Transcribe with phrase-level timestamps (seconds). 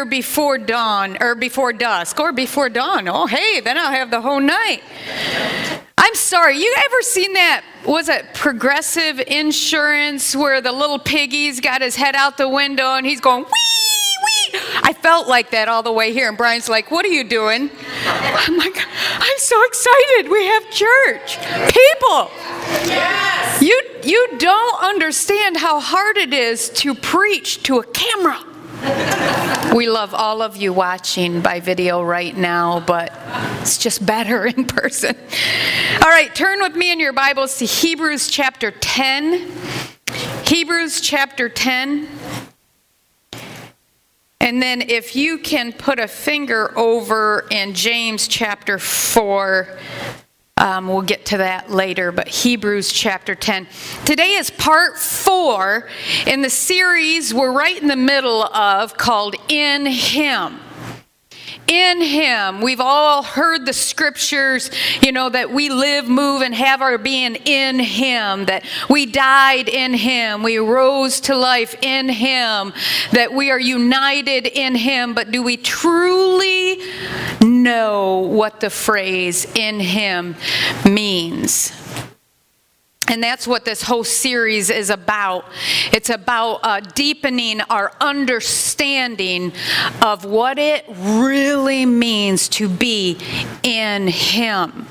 [0.00, 3.06] here before dawn or before dusk or before dawn.
[3.06, 4.80] Oh, hey, then I'll have the whole night.
[5.98, 7.62] I'm sorry, you ever seen that?
[7.84, 13.04] Was it progressive insurance where the little piggy's got his head out the window and
[13.04, 14.60] he's going, wee, wee?
[14.82, 16.28] I felt like that all the way here.
[16.28, 17.70] And Brian's like, What are you doing?
[18.06, 20.30] I'm like, I'm so excited.
[20.30, 21.36] We have church.
[21.68, 22.30] People.
[22.88, 23.60] Yes.
[23.60, 28.42] You, you don't understand how hard it is to preach to a camera.
[29.74, 33.12] We love all of you watching by video right now, but
[33.60, 35.16] it's just better in person.
[36.02, 39.52] All right, turn with me in your Bibles to Hebrews chapter 10.
[40.44, 42.08] Hebrews chapter 10.
[44.40, 49.78] And then if you can put a finger over in James chapter 4,
[50.60, 53.66] um, we'll get to that later, but Hebrews chapter 10.
[54.04, 55.88] Today is part four
[56.26, 60.60] in the series we're right in the middle of called In Him
[61.66, 62.60] in him.
[62.60, 64.70] We've all heard the scriptures,
[65.02, 69.68] you know, that we live, move, and have our being in him, that we died
[69.68, 72.72] in him, we rose to life in him,
[73.12, 75.14] that we are united in him.
[75.14, 76.78] But do we truly
[77.40, 80.36] know what the phrase in him
[80.84, 81.72] means?
[83.10, 85.44] And that's what this whole series is about.
[85.92, 89.52] It's about uh, deepening our understanding
[90.00, 93.18] of what it really means to be
[93.64, 94.86] in Him.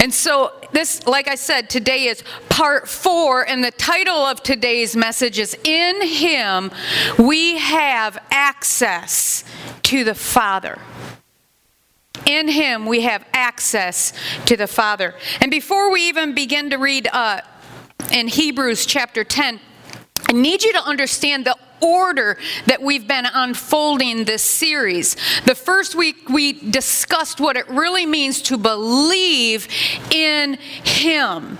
[0.00, 4.96] And so, this, like I said, today is part four, and the title of today's
[4.96, 6.72] message is In Him
[7.16, 9.44] We Have Access
[9.84, 10.80] to the Father.
[12.26, 14.12] In him we have access
[14.46, 15.14] to the Father.
[15.40, 17.40] And before we even begin to read uh,
[18.10, 19.60] in Hebrews chapter 10,
[20.28, 25.16] I need you to understand the order that we've been unfolding this series.
[25.44, 29.68] The first week we discussed what it really means to believe
[30.10, 31.58] in Him.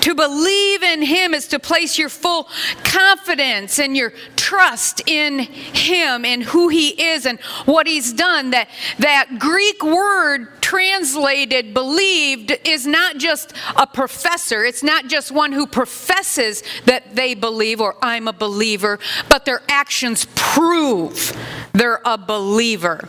[0.00, 2.48] To believe in Him is to place your full
[2.82, 8.50] confidence and your trust in Him and who He is and what He's done.
[8.50, 15.52] That, that Greek word translated believed is not just a professor, it's not just one
[15.52, 21.32] who professes that they believe or I'm a believer, but their actions prove
[21.72, 23.08] they're a believer.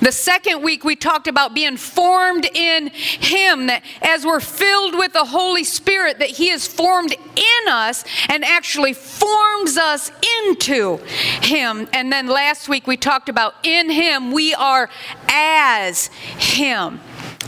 [0.00, 5.12] The second week, we talked about being formed in Him, that as we're filled with
[5.12, 10.10] the Holy Spirit, that He is formed in us and actually forms us
[10.46, 10.98] into
[11.42, 11.88] Him.
[11.92, 14.88] And then last week, we talked about in Him, we are
[15.28, 17.00] as Him.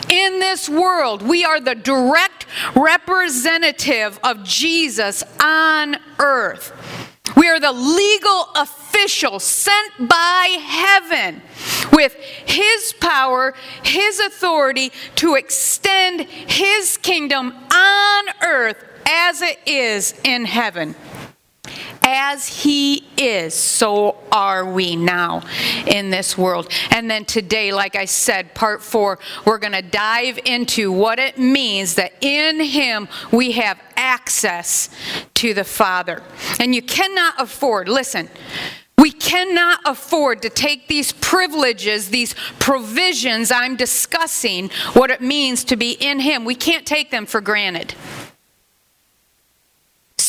[0.08, 7.11] In this world, we are the direct representative of Jesus on earth.
[7.36, 11.40] We are the legal official sent by heaven
[11.92, 20.44] with his power, his authority to extend his kingdom on earth as it is in
[20.44, 20.94] heaven.
[22.04, 25.42] As he is, so are we now
[25.86, 26.70] in this world.
[26.90, 31.38] And then today, like I said, part four, we're going to dive into what it
[31.38, 34.88] means that in him we have access
[35.34, 36.22] to the Father.
[36.58, 38.28] And you cannot afford, listen,
[38.98, 45.76] we cannot afford to take these privileges, these provisions I'm discussing, what it means to
[45.76, 46.44] be in Him.
[46.44, 47.94] We can't take them for granted.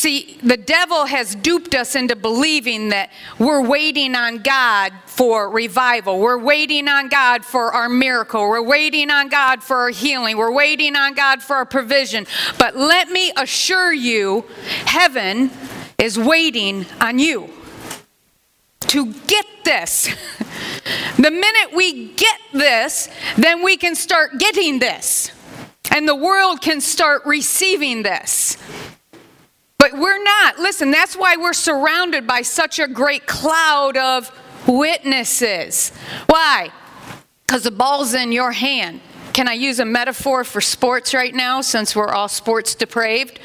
[0.04, 6.18] See, the devil has duped us into believing that we're waiting on God for revival.
[6.20, 8.42] We're waiting on God for our miracle.
[8.42, 10.36] We're waiting on God for our healing.
[10.36, 12.26] We're waiting on God for our provision.
[12.58, 14.44] But let me assure you,
[14.84, 15.50] heaven
[15.96, 17.48] is waiting on you
[18.80, 20.14] to get this.
[21.16, 25.32] the minute we get this, then we can start getting this.
[25.90, 28.58] And the world can start receiving this.
[29.84, 30.58] But we're not.
[30.58, 34.32] Listen, that's why we're surrounded by such a great cloud of
[34.66, 35.92] witnesses.
[36.26, 36.72] Why?
[37.46, 39.02] Because the ball's in your hand.
[39.34, 43.40] Can I use a metaphor for sports right now since we're all sports depraved?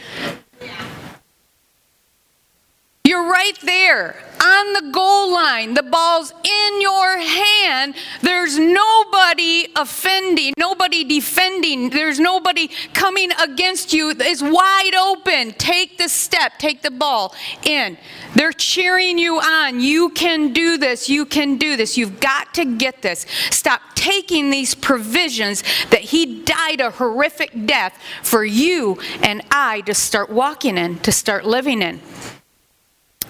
[3.10, 5.74] You're right there on the goal line.
[5.74, 7.96] The ball's in your hand.
[8.22, 11.90] There's nobody offending, nobody defending.
[11.90, 14.14] There's nobody coming against you.
[14.16, 15.54] It's wide open.
[15.54, 17.34] Take the step, take the ball
[17.64, 17.98] in.
[18.36, 19.80] They're cheering you on.
[19.80, 21.10] You can do this.
[21.10, 21.98] You can do this.
[21.98, 23.26] You've got to get this.
[23.50, 29.96] Stop taking these provisions that He died a horrific death for you and I to
[29.96, 32.02] start walking in, to start living in.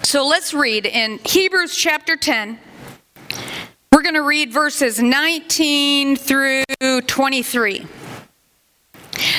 [0.02, 2.58] So let's read in Hebrews chapter 10,
[3.92, 6.64] We're going to read verses 19 through
[7.06, 7.86] 23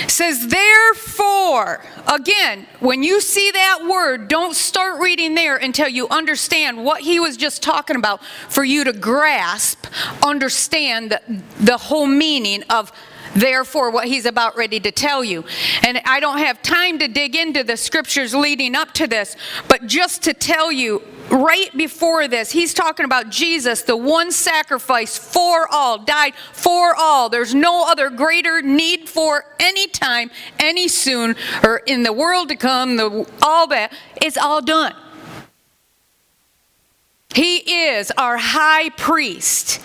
[0.08, 6.84] says therefore again when you see that word don't start reading there until you understand
[6.84, 9.88] what he was just talking about for you to grasp
[10.24, 12.92] understand the, the whole meaning of
[13.36, 15.44] therefore what he's about ready to tell you
[15.86, 19.36] and i don't have time to dig into the scriptures leading up to this
[19.68, 21.02] but just to tell you
[21.32, 27.30] right before this, he's talking about Jesus, the one sacrifice for all, died for all.
[27.30, 30.30] There's no other greater need for any time,
[30.60, 33.94] any soon, or in the world to come, the, all that.
[34.22, 34.94] It's all done.
[37.34, 39.80] He is our high priest.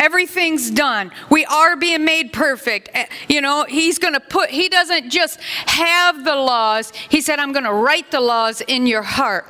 [0.00, 1.12] Everything's done.
[1.28, 2.88] We are being made perfect.
[2.94, 6.90] Eh, you know, he's going to put, he doesn't just have the laws.
[7.10, 9.46] He said, I'm going to write the laws in your heart.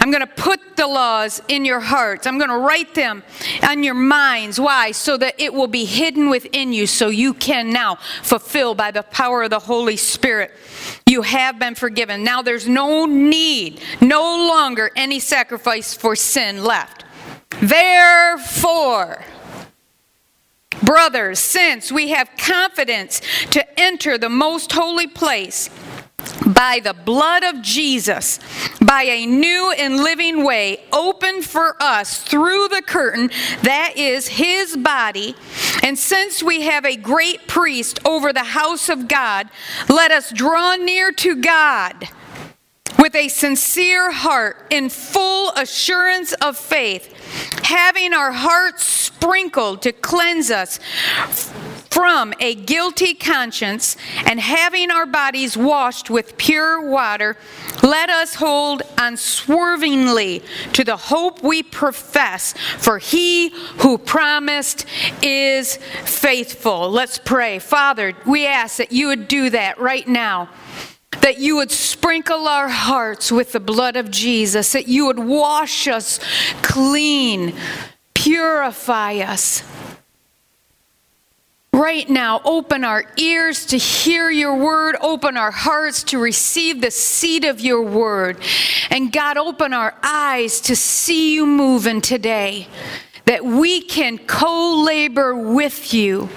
[0.00, 2.26] I'm going to put the laws in your hearts.
[2.26, 3.22] I'm going to write them
[3.62, 4.58] on your minds.
[4.58, 4.92] Why?
[4.92, 9.02] So that it will be hidden within you so you can now fulfill by the
[9.02, 10.52] power of the Holy Spirit.
[11.06, 12.24] You have been forgiven.
[12.24, 17.04] Now there's no need, no longer any sacrifice for sin left.
[17.60, 19.22] Therefore,
[20.82, 23.20] brothers, since we have confidence
[23.50, 25.70] to enter the most holy place,
[26.46, 28.38] by the blood of Jesus,
[28.80, 33.30] by a new and living way opened for us through the curtain
[33.62, 35.34] that is his body.
[35.82, 39.48] And since we have a great priest over the house of God,
[39.88, 42.08] let us draw near to God
[42.98, 47.12] with a sincere heart in full assurance of faith,
[47.64, 50.78] having our hearts sprinkled to cleanse us
[51.90, 57.36] from a guilty conscience and having our bodies washed with pure water,
[57.82, 60.42] let us hold unswervingly
[60.72, 63.50] to the hope we profess, for he
[63.80, 64.86] who promised
[65.22, 66.90] is faithful.
[66.90, 67.58] Let's pray.
[67.58, 70.48] Father, we ask that you would do that right now
[71.20, 75.86] that you would sprinkle our hearts with the blood of Jesus, that you would wash
[75.86, 76.18] us
[76.62, 77.54] clean,
[78.14, 79.62] purify us.
[81.74, 86.90] Right now, open our ears to hear your word, open our hearts to receive the
[86.90, 88.42] seed of your word.
[88.90, 92.66] And God, open our eyes to see you moving today,
[93.24, 96.28] that we can co labor with you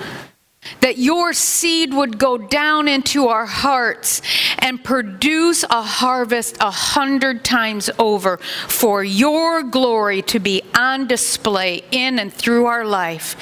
[0.82, 4.22] that your seed would go down into our hearts
[4.60, 11.84] and produce a harvest a hundred times over for your glory to be on display
[11.92, 13.36] in and through our life.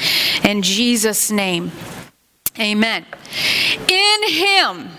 [0.45, 1.71] In Jesus' name,
[2.59, 3.05] amen.
[3.87, 4.89] In Him,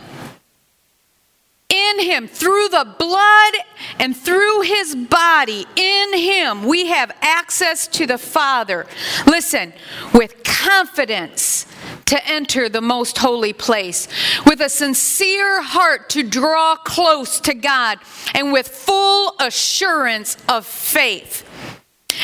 [1.75, 3.55] in him, through the blood
[3.99, 8.87] and through his body, in him, we have access to the Father.
[9.27, 9.73] Listen,
[10.13, 11.67] with confidence
[12.07, 14.09] to enter the most holy place,
[14.47, 17.99] with a sincere heart to draw close to God,
[18.35, 21.49] and with full assurance of faith.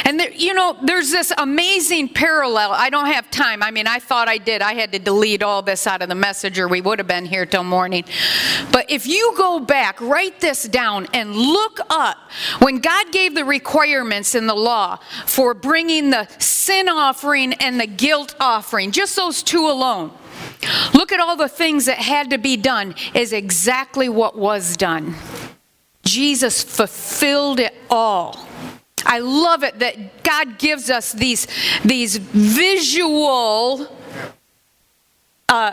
[0.04, 2.72] And there, you know, there's this amazing parallel.
[2.72, 3.62] I don't have time.
[3.62, 4.62] I mean, I thought I did.
[4.62, 6.68] I had to delete all this out of the messenger.
[6.68, 8.04] We would have been here till morning.
[8.72, 12.18] But if you go back, write this down, and look up
[12.60, 17.86] when God gave the requirements in the law for bringing the sin offering and the
[17.86, 20.12] guilt offering, just those two alone.
[20.94, 25.14] Look at all the things that had to be done, is exactly what was done.
[26.04, 28.46] Jesus fulfilled it all.
[29.06, 31.46] I love it that God gives us these,
[31.84, 33.88] these visual
[35.48, 35.72] uh,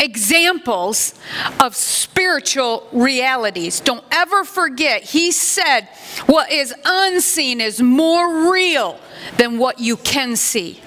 [0.00, 1.14] examples
[1.60, 3.80] of spiritual realities.
[3.80, 5.88] Don't ever forget, He said,
[6.26, 8.98] what is unseen is more real
[9.36, 10.80] than what you can see.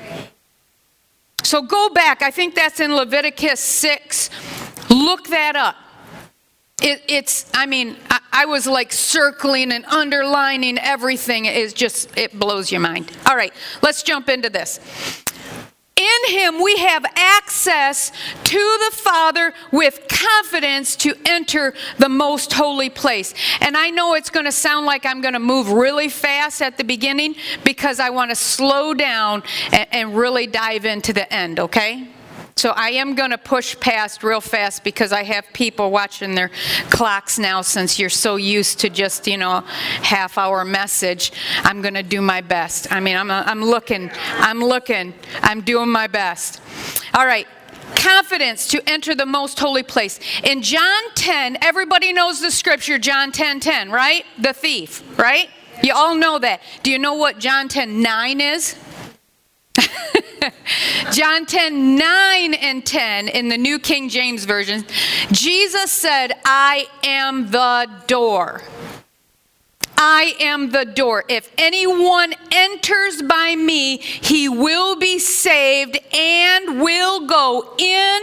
[1.43, 4.29] So go back, I think that's in Leviticus 6.
[4.89, 5.75] Look that up.
[6.81, 11.45] It, it's, I mean, I, I, was like circling and underlining everything.
[11.45, 13.11] It just, it blows your mind.
[13.27, 14.79] All right, let's jump into this.
[15.95, 18.11] In him we have access
[18.43, 23.35] to the Father with confidence to enter the most holy place.
[23.59, 26.77] And I know it's going to sound like I'm going to move really fast at
[26.77, 31.59] the beginning because I want to slow down and, and really dive into the end,
[31.59, 32.07] okay?
[32.55, 36.51] So I am going to push past real fast because I have people watching their
[36.89, 39.61] clocks now since you're so used to just, you know,
[40.01, 41.31] half hour message.
[41.63, 42.91] I'm going to do my best.
[42.91, 46.61] I mean, I'm, I'm looking, I'm looking, I'm doing my best.
[47.13, 47.47] All right,
[47.95, 50.19] confidence to enter the most holy place.
[50.43, 54.25] In John 10, everybody knows the scripture, John 10 10, right?
[54.39, 55.49] The thief, right?
[55.83, 56.61] You all know that.
[56.83, 58.75] Do you know what John 10 9 is?
[61.11, 64.85] John 10, 9 and 10 in the New King James Version,
[65.31, 68.61] Jesus said, I am the door.
[70.03, 71.25] I am the door.
[71.29, 78.21] If anyone enters by me, he will be saved and will go in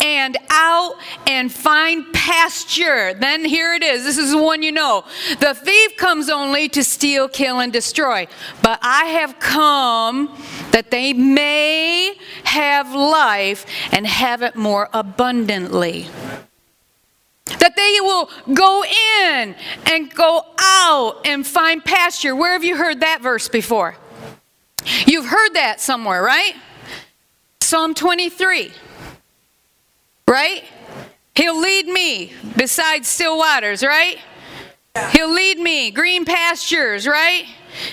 [0.00, 0.96] and out
[1.28, 3.14] and find pasture.
[3.14, 4.02] Then here it is.
[4.02, 5.04] This is the one you know.
[5.38, 8.26] The thief comes only to steal, kill, and destroy.
[8.60, 10.36] But I have come
[10.72, 16.08] that they may have life and have it more abundantly
[17.58, 19.54] that they will go in
[19.86, 22.34] and go out and find pasture.
[22.36, 23.96] Where have you heard that verse before?
[25.06, 26.54] You've heard that somewhere, right?
[27.60, 28.72] Psalm 23,
[30.26, 30.64] right?
[31.34, 34.18] He'll lead me beside still waters, right?
[35.12, 37.44] He'll lead me green pastures, right?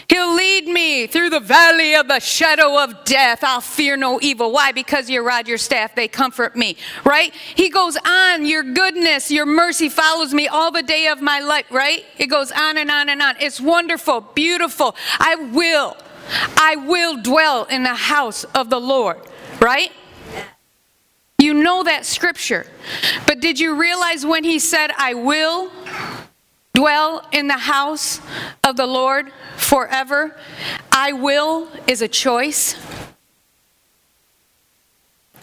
[0.10, 3.44] He'll lead me through the valley of the shadow of death.
[3.44, 4.52] I'll fear no evil.
[4.52, 4.72] Why?
[4.72, 7.34] Because your rod, your staff, they comfort me, right?
[7.56, 11.66] He goes on, your goodness, your mercy follows me all the day of my life,
[11.72, 12.06] right?
[12.18, 13.36] It goes on and on and on.
[13.40, 14.96] It's wonderful, beautiful.
[15.20, 15.98] I will,
[16.58, 19.18] I will dwell in the house of the Lord,
[19.60, 19.92] right?
[21.40, 22.66] You know that scripture.
[23.28, 25.72] But did you realize when he said, I will
[26.78, 28.22] dwell in the house
[28.64, 29.32] of the Lord?
[29.58, 30.36] forever.
[30.92, 32.76] I will is a choice.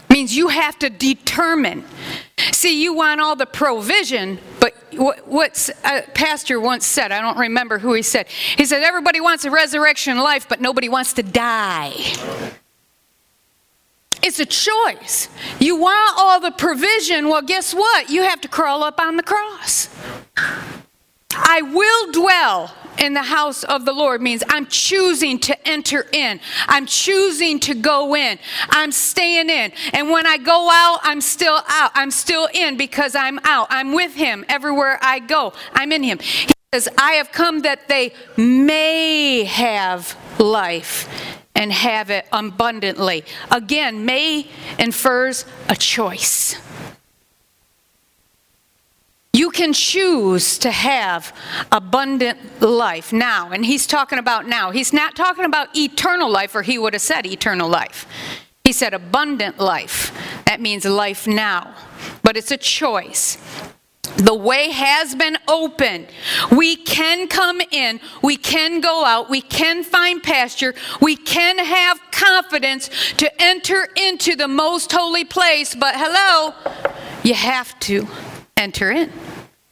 [0.09, 1.85] Means you have to determine.
[2.53, 7.37] See, you want all the provision, but what what's a pastor once said, I don't
[7.37, 8.29] remember who he said.
[8.29, 11.93] He said, Everybody wants a resurrection life, but nobody wants to die.
[14.23, 15.29] It's a choice.
[15.61, 18.09] You want all the provision, well, guess what?
[18.09, 19.91] You have to crawl up on the cross.
[21.37, 26.41] I will dwell in the house of the Lord means I'm choosing to enter in.
[26.69, 28.39] I'm choosing to go in.
[28.71, 29.73] I'm staying in.
[29.93, 31.91] And when I go out, I'm still out.
[31.95, 33.67] I'm still in because I'm out.
[33.71, 35.53] I'm with Him everywhere I go.
[35.73, 36.19] I'm in Him.
[36.21, 41.09] He says, I have come that they may have life
[41.55, 43.25] and have it abundantly.
[43.51, 44.49] Again, may
[44.79, 46.57] infers a choice.
[49.35, 51.37] You can choose to have
[51.73, 53.51] abundant life now.
[53.51, 54.71] And he's talking about now.
[54.71, 58.07] He's not talking about eternal life, or he would have said eternal life.
[58.63, 60.17] He said abundant life.
[60.47, 61.75] That means life now.
[62.23, 63.37] But it's a choice.
[64.19, 66.07] The way has been open.
[66.53, 71.99] We can come in, we can go out, we can find pasture, we can have
[72.13, 75.75] confidence to enter into the most holy place.
[75.75, 76.55] But hello,
[77.25, 78.07] you have to
[78.57, 79.13] enter in.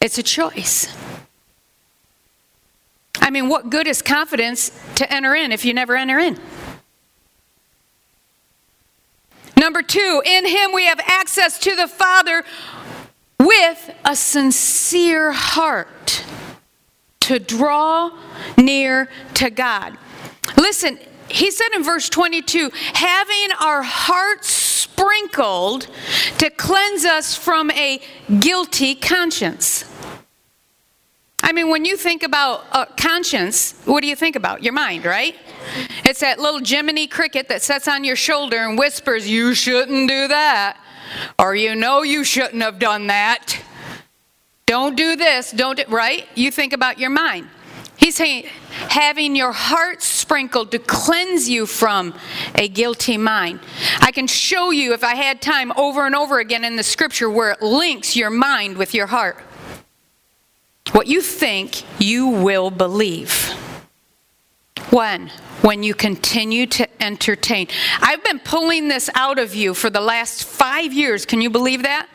[0.01, 0.87] It's a choice.
[3.19, 6.39] I mean, what good is confidence to enter in if you never enter in?
[9.55, 12.43] Number two, in Him we have access to the Father
[13.39, 16.25] with a sincere heart
[17.21, 18.11] to draw
[18.57, 19.97] near to God.
[20.57, 20.99] Listen,
[21.33, 25.87] he said in verse 22 having our hearts sprinkled
[26.37, 27.99] to cleanse us from a
[28.39, 29.85] guilty conscience.
[31.41, 34.63] I mean, when you think about uh, conscience, what do you think about?
[34.63, 35.35] Your mind, right?
[36.05, 40.27] It's that little Jiminy cricket that sits on your shoulder and whispers, You shouldn't do
[40.29, 40.77] that.
[41.37, 43.59] Or you know you shouldn't have done that.
[44.65, 45.51] Don't do this.
[45.51, 46.27] Don't do, right?
[46.35, 47.49] You think about your mind.
[48.03, 48.47] He's saying,
[48.89, 52.13] having your heart sprinkled to cleanse you from
[52.53, 53.61] a guilty mind.
[54.01, 57.29] I can show you, if I had time, over and over again in the scripture
[57.29, 59.37] where it links your mind with your heart.
[60.91, 63.53] What you think, you will believe.
[64.89, 65.31] When?
[65.61, 67.69] When you continue to entertain.
[68.01, 71.25] I've been pulling this out of you for the last five years.
[71.25, 72.09] Can you believe that?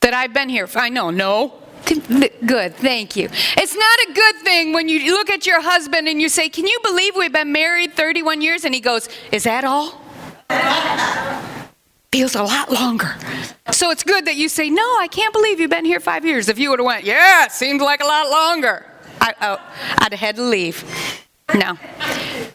[0.00, 0.66] That I've been here.
[0.74, 1.61] I know, no.
[1.84, 3.28] Good, thank you.
[3.56, 6.66] It's not a good thing when you look at your husband and you say, Can
[6.66, 8.64] you believe we've been married 31 years?
[8.64, 10.00] And he goes, Is that all?
[12.12, 13.16] feels a lot longer.
[13.70, 16.48] So it's good that you say, No, I can't believe you've been here five years.
[16.48, 18.86] If you would have went, Yeah, it seems like a lot longer,
[19.20, 20.84] I, oh, I'd have had to leave.
[21.54, 21.78] No,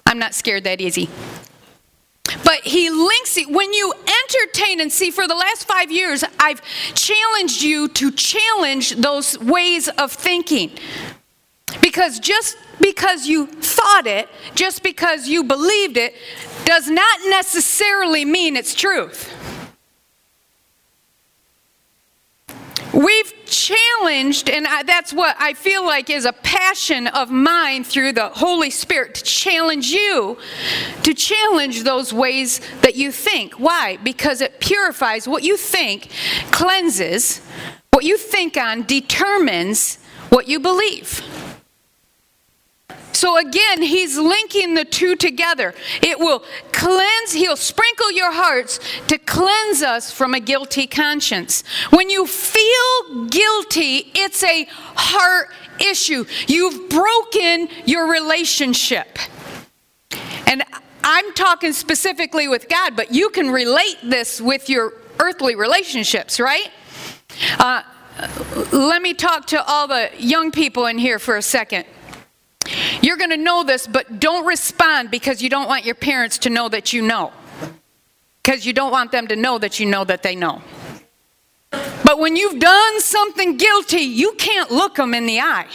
[0.06, 1.10] I'm not scared that easy.
[2.44, 3.94] But he links it when you
[4.24, 6.62] entertain and see for the last five years, I've
[6.94, 10.72] challenged you to challenge those ways of thinking.
[11.82, 16.16] Because just because you thought it, just because you believed it,
[16.66, 19.34] does not necessarily mean it's truth.
[22.98, 28.14] We've challenged, and I, that's what I feel like is a passion of mine through
[28.14, 30.36] the Holy Spirit to challenge you,
[31.04, 33.60] to challenge those ways that you think.
[33.60, 33.98] Why?
[33.98, 36.10] Because it purifies what you think,
[36.50, 37.40] cleanses,
[37.92, 40.00] what you think on determines
[40.30, 41.22] what you believe.
[43.18, 45.74] So again, he's linking the two together.
[46.04, 51.64] It will cleanse, he'll sprinkle your hearts to cleanse us from a guilty conscience.
[51.90, 56.26] When you feel guilty, it's a heart issue.
[56.48, 59.18] You've broken your relationship.
[60.46, 60.62] And
[61.04, 66.70] I'm talking specifically with God, but you can relate this with your earthly relationships, right?
[67.58, 67.82] Uh,
[68.72, 71.88] let me talk to all the young people in here for a second.
[73.08, 76.50] You're going to know this, but don't respond because you don't want your parents to
[76.50, 77.32] know that you know.
[78.44, 80.62] Because you don't want them to know that you know that they know.
[81.72, 85.70] But when you've done something guilty, you can't look them in the eye.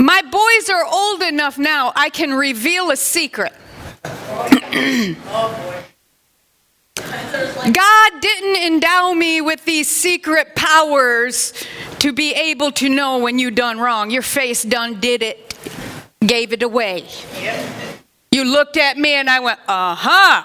[0.00, 3.52] My boys are old enough now, I can reveal a secret.
[5.28, 5.84] Oh,
[6.96, 11.52] God didn't endow me with these secret powers
[11.98, 14.10] to be able to know when you done wrong.
[14.10, 15.54] Your face done did it,
[16.20, 17.06] gave it away.
[18.30, 20.44] You looked at me and I went, uh huh.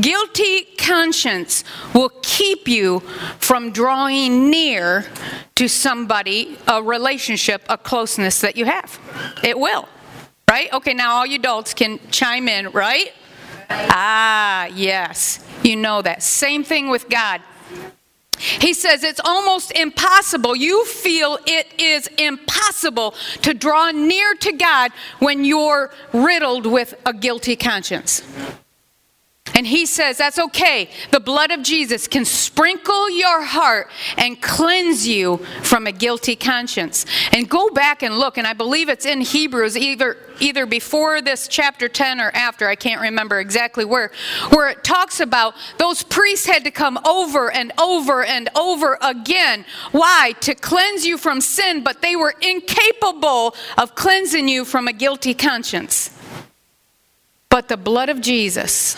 [0.00, 1.62] Guilty conscience
[1.94, 3.00] will keep you
[3.38, 5.06] from drawing near
[5.54, 8.98] to somebody, a relationship, a closeness that you have.
[9.44, 9.88] It will.
[10.48, 10.72] Right?
[10.72, 13.12] Okay, now all you adults can chime in, right?
[13.70, 15.44] Ah, yes.
[15.62, 16.22] You know that.
[16.22, 17.40] Same thing with God.
[18.38, 20.54] He says it's almost impossible.
[20.54, 27.14] You feel it is impossible to draw near to God when you're riddled with a
[27.14, 28.22] guilty conscience.
[29.56, 30.90] And he says, That's okay.
[31.12, 37.06] The blood of Jesus can sprinkle your heart and cleanse you from a guilty conscience.
[37.32, 41.48] And go back and look, and I believe it's in Hebrews, either, either before this
[41.48, 44.10] chapter 10 or after, I can't remember exactly where,
[44.50, 49.64] where it talks about those priests had to come over and over and over again.
[49.92, 50.34] Why?
[50.40, 55.32] To cleanse you from sin, but they were incapable of cleansing you from a guilty
[55.32, 56.10] conscience.
[57.48, 58.96] But the blood of Jesus,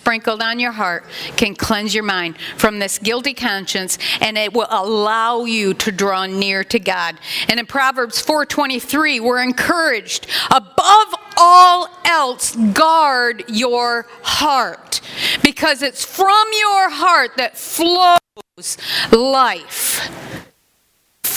[0.00, 1.04] sprinkled on your heart
[1.36, 6.24] can cleanse your mind from this guilty conscience and it will allow you to draw
[6.24, 7.18] near to God.
[7.48, 15.02] And in Proverbs 4:23 we're encouraged above all else guard your heart
[15.42, 18.78] because it's from your heart that flows
[19.12, 20.19] life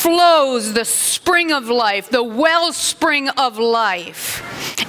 [0.04, 4.44] flows the spring of life, the wellspring of life.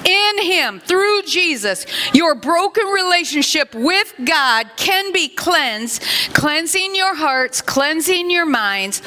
[0.04, 6.02] In Him, through Jesus, your broken relationship with God can be cleansed,
[6.34, 9.02] cleansing your hearts, cleansing your minds,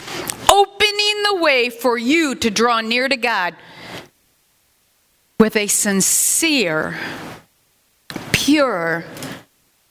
[0.49, 3.53] opening the way for you to draw near to God
[5.41, 6.97] with a sincere,
[8.31, 9.03] pure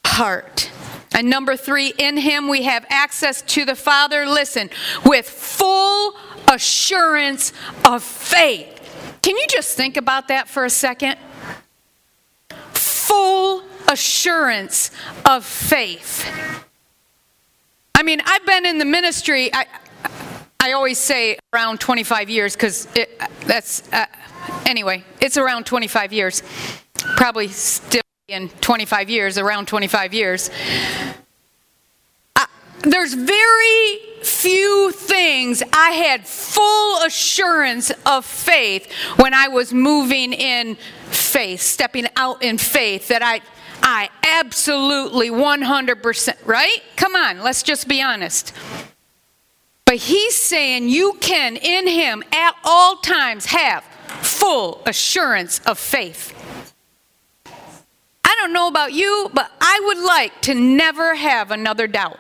[0.07, 0.71] heart.
[1.12, 4.71] And number three, in him we have access to the Father, listen,
[5.05, 6.14] with full
[6.49, 7.53] assurance
[7.85, 8.73] of faith.
[9.23, 11.16] Can you just think about that for a second?
[12.73, 14.90] Full assurance
[15.25, 16.25] of faith.
[17.95, 19.66] I mean, I've been in the ministry, I,
[20.61, 22.88] I always say around 25 years because
[23.47, 24.07] that's, uh,
[24.66, 26.42] anyway, it's around 25 years.
[26.95, 30.51] Probably still in 25 years, around 25 years,
[32.81, 40.77] there's very few things I had full assurance of faith when I was moving in
[41.07, 43.43] faith, stepping out in faith, that I,
[43.81, 46.83] I absolutely 100%, right?
[46.97, 48.53] Come on, let's just be honest.
[49.85, 53.85] But he's saying you can, in him, at all times, have
[54.21, 56.36] full assurance of faith.
[58.37, 62.18] I don't know about you, but I would like to never have another doubt.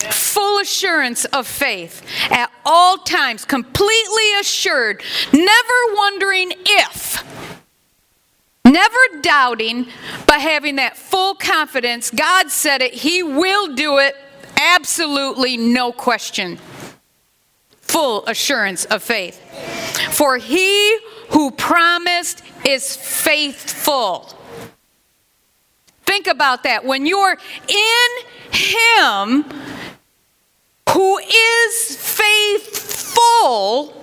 [0.00, 7.24] Full assurance of faith at all times, completely assured, never wondering if,
[8.64, 9.86] never doubting,
[10.26, 12.10] but having that full confidence.
[12.10, 14.14] God said it, He will do it,
[14.56, 16.58] absolutely no question.
[17.80, 19.40] Full assurance of faith.
[20.12, 20.98] For He
[21.30, 24.34] who promised is faithful.
[26.06, 26.84] Think about that.
[26.84, 27.36] When you're
[27.68, 28.08] in
[28.50, 29.44] Him
[30.90, 33.94] who is faithful,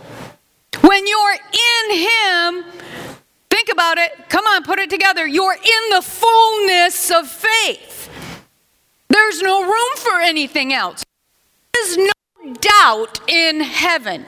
[0.82, 2.64] When you're in Him,
[3.50, 4.30] think about it.
[4.30, 5.26] Come on, put it together.
[5.26, 8.10] You're in the fullness of faith.
[9.10, 11.04] There's no room for anything else.
[11.74, 12.12] There's no
[12.54, 14.26] doubt in heaven.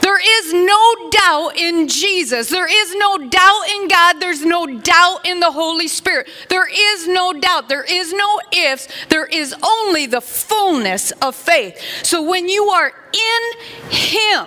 [0.00, 2.48] There is no doubt in Jesus.
[2.48, 4.20] There is no doubt in God.
[4.20, 6.28] There's no doubt in the Holy Spirit.
[6.48, 7.68] There is no doubt.
[7.68, 8.88] There is no ifs.
[9.08, 11.80] There is only the fullness of faith.
[12.02, 14.46] So when you are in Him,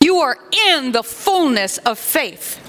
[0.00, 0.36] you are
[0.68, 2.60] in the fullness of faith.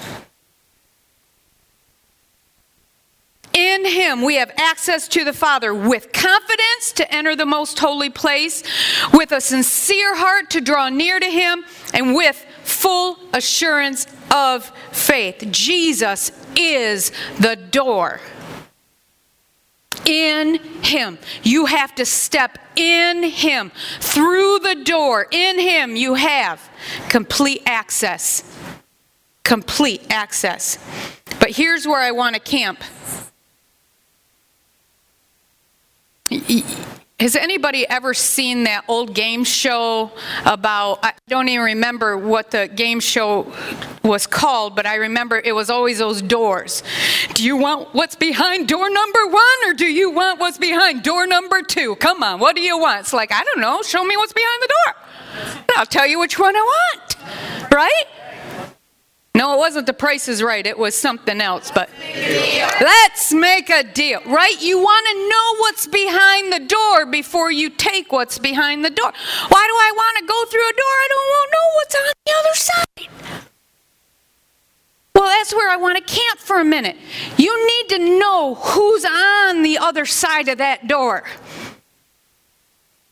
[3.55, 8.09] In him, we have access to the Father with confidence to enter the most holy
[8.09, 8.63] place,
[9.13, 11.63] with a sincere heart to draw near to him,
[11.93, 15.47] and with full assurance of faith.
[15.51, 18.19] Jesus is the door.
[20.05, 21.17] In Him.
[21.41, 23.71] You have to step in Him.
[24.01, 26.61] Through the door, in Him, you have
[27.09, 28.43] complete access.
[29.43, 30.77] Complete access.
[31.39, 32.83] But here's where I want to camp.
[37.19, 40.11] Has anybody ever seen that old game show
[40.45, 40.99] about?
[41.01, 43.53] I don't even remember what the game show
[44.03, 46.83] was called, but I remember it was always those doors.
[47.33, 51.25] Do you want what's behind door number one, or do you want what's behind door
[51.25, 51.95] number two?
[51.95, 53.01] Come on, what do you want?
[53.01, 54.95] It's like, I don't know, show me what's behind the door.
[55.77, 58.03] I'll tell you which one I want, right?
[59.35, 60.65] No, it wasn't the price is right.
[60.65, 61.69] It was something else.
[61.69, 61.89] But
[62.79, 64.61] let's make a deal, right?
[64.61, 69.11] You want to know what's behind the door before you take what's behind the door.
[69.49, 70.85] Why do I want to go through a door?
[70.85, 73.45] I don't want to know what's on the other side.
[75.15, 76.95] Well, that's where I want to camp for a minute.
[77.37, 81.23] You need to know who's on the other side of that door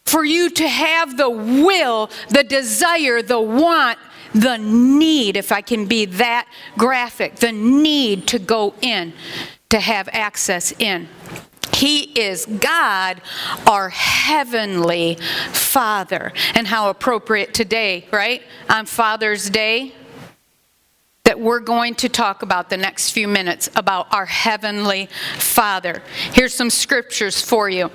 [0.06, 4.00] for you to have the will, the desire, the want
[4.34, 9.14] the need, if I can be that graphic, the need to go in,
[9.70, 11.08] to have access in.
[11.74, 13.22] He is God,
[13.68, 15.16] our heavenly
[15.52, 16.32] Father.
[16.54, 18.44] And how appropriate today, right?
[18.70, 19.94] On Father's Day,
[21.24, 26.04] that we're going to talk about the next few minutes about our heavenly Father.
[26.34, 27.92] Here's some scriptures for you.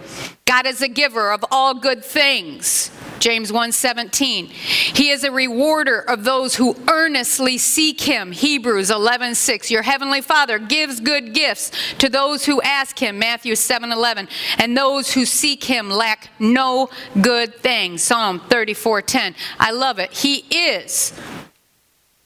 [0.47, 2.91] God is a giver of all good things.
[3.19, 4.47] James 1:17.
[4.49, 8.33] He is a rewarder of those who earnestly seek him.
[8.33, 9.71] Hebrews 11:6.
[9.71, 13.19] Your heavenly Father gives good gifts to those who ask him.
[13.19, 14.29] Matthew 7:11.
[14.59, 17.99] And those who seek him lack no good thing.
[17.99, 19.35] Psalm 34:10.
[19.59, 20.13] I love it.
[20.13, 21.13] He is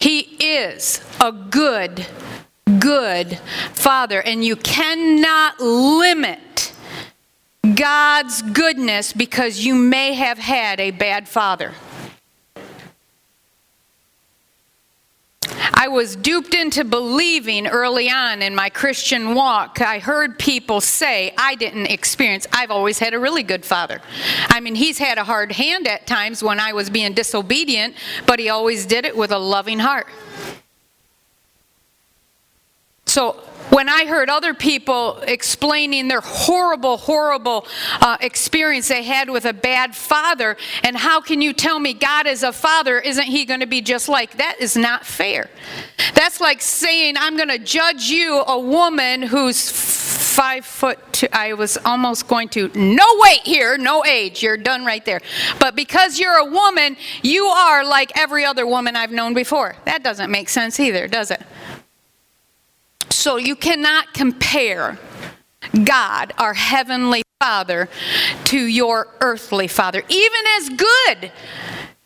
[0.03, 2.09] he is a good,
[2.81, 3.39] good
[3.73, 6.41] Father, and you cannot limit
[7.63, 11.73] God's goodness because you may have had a bad father.
[15.75, 19.81] I was duped into believing early on in my Christian walk.
[19.81, 24.01] I heard people say, I didn't experience, I've always had a really good father.
[24.49, 27.97] I mean, he's had a hard hand at times when I was being disobedient,
[28.27, 30.07] but he always did it with a loving heart.
[33.07, 37.67] So when I heard other people explaining their horrible, horrible
[38.01, 42.27] uh, experience they had with a bad father, and how can you tell me God
[42.27, 42.99] is a father?
[42.99, 44.57] Isn't he going to be just like that?
[44.61, 45.49] Is not fair.
[46.15, 51.29] That's like saying I'm going to judge you, a woman who's five foot two.
[51.33, 54.43] I was almost going to, no weight here, no age.
[54.43, 55.21] You're done right there.
[55.59, 59.77] But because you're a woman, you are like every other woman I've known before.
[59.87, 61.41] That doesn't make sense either, does it?
[63.13, 64.99] So you cannot compare
[65.85, 67.89] God, our heavenly Father,
[68.45, 70.03] to your earthly father.
[70.09, 71.33] Even as good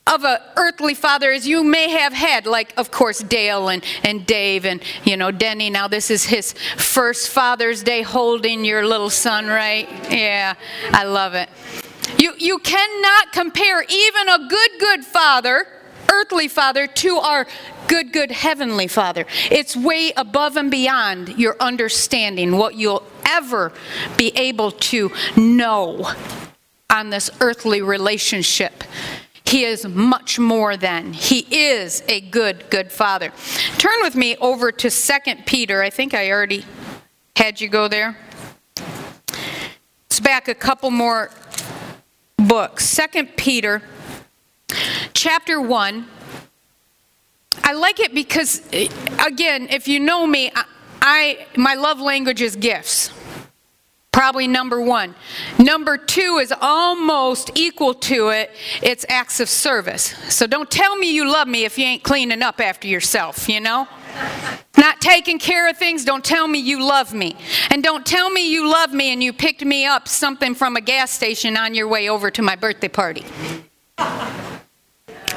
[0.06, 4.26] of an earthly father as you may have had, like, of course, Dale and, and
[4.26, 5.70] Dave and, you know, Denny.
[5.70, 9.88] Now, this is his first Father's Day holding your little son, right?
[10.10, 10.54] Yeah,
[10.90, 11.48] I love it.
[12.18, 15.66] You, you cannot compare even a good, good father
[16.12, 17.46] earthly father to our
[17.88, 19.26] good, good heavenly father.
[19.50, 23.72] It's way above and beyond your understanding, what you'll ever
[24.16, 26.10] be able to know
[26.90, 28.84] on this earthly relationship.
[29.44, 31.12] He is much more than.
[31.12, 33.32] He is a good, good father.
[33.78, 35.12] Turn with me over to 2
[35.46, 35.82] Peter.
[35.82, 36.64] I think I already
[37.36, 38.16] had you go there.
[40.06, 41.30] It's back a couple more
[42.36, 42.96] books.
[42.96, 43.82] 2 Peter
[45.12, 46.06] chapter 1.
[47.66, 48.62] I like it because,
[49.26, 50.64] again, if you know me, I,
[51.02, 53.10] I my love language is gifts.
[54.12, 55.16] Probably number one.
[55.58, 58.52] Number two is almost equal to it.
[58.82, 60.14] It's acts of service.
[60.32, 63.58] So don't tell me you love me if you ain't cleaning up after yourself, you
[63.58, 63.88] know?
[64.78, 67.36] Not taking care of things, don't tell me you love me.
[67.70, 70.80] And don't tell me you love me and you picked me up something from a
[70.80, 73.24] gas station on your way over to my birthday party.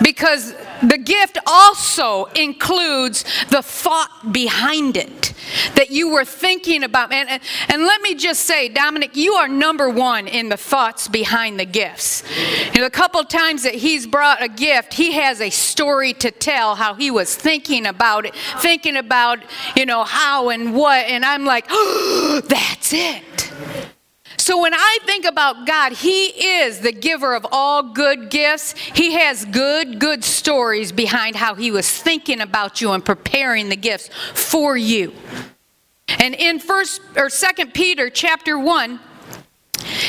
[0.04, 5.34] Because the gift also includes the thought behind it
[5.76, 7.12] that you were thinking about.
[7.12, 11.08] And, and, and, let me just say, Dominic, you are number one in the thoughts
[11.08, 12.24] behind the gifts.
[12.76, 16.76] Know, a couple times that he's brought a gift, he has a story to tell
[16.76, 19.40] how he was thinking about it, thinking about,
[19.76, 21.06] you know, how and what.
[21.06, 23.49] And I'm like, oh, that's it.
[24.50, 28.72] So when I think about God, He is the giver of all good gifts.
[28.72, 33.76] He has good, good stories behind how He was thinking about you and preparing the
[33.76, 35.14] gifts for you.
[36.18, 39.00] And in first or second Peter chapter 1,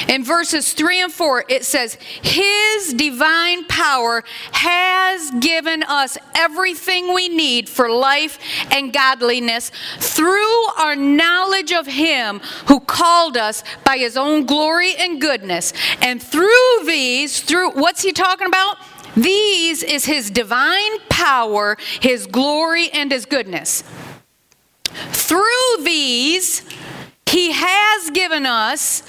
[0.09, 7.29] in verses 3 and 4, it says, His divine power has given us everything we
[7.29, 8.39] need for life
[8.71, 15.21] and godliness through our knowledge of Him who called us by His own glory and
[15.21, 15.73] goodness.
[16.01, 18.79] And through these, through what's He talking about?
[19.17, 23.85] These is His divine power, His glory, and His goodness.
[24.85, 26.63] Through these,
[27.27, 29.03] He has given us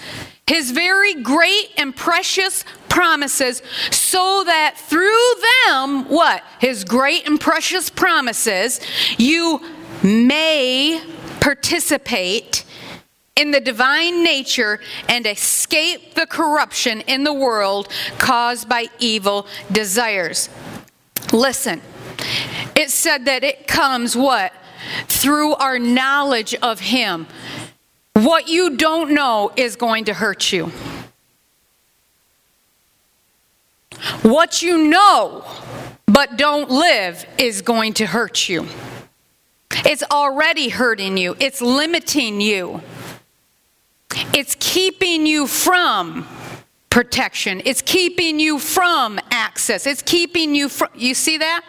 [0.51, 5.33] his very great and precious promises, so that through
[5.65, 6.43] them, what?
[6.59, 8.81] His great and precious promises,
[9.17, 9.61] you
[10.03, 11.01] may
[11.39, 12.65] participate
[13.37, 17.87] in the divine nature and escape the corruption in the world
[18.17, 20.49] caused by evil desires.
[21.31, 21.81] Listen,
[22.75, 24.51] it said that it comes what?
[25.07, 27.27] Through our knowledge of Him.
[28.13, 30.71] What you don't know is going to hurt you.
[34.23, 35.43] What you know
[36.11, 38.67] but don't live is going to hurt you.
[39.85, 42.81] It's already hurting you, it's limiting you,
[44.33, 46.27] it's keeping you from
[46.89, 50.89] protection, it's keeping you from access, it's keeping you from.
[50.93, 51.63] You see that?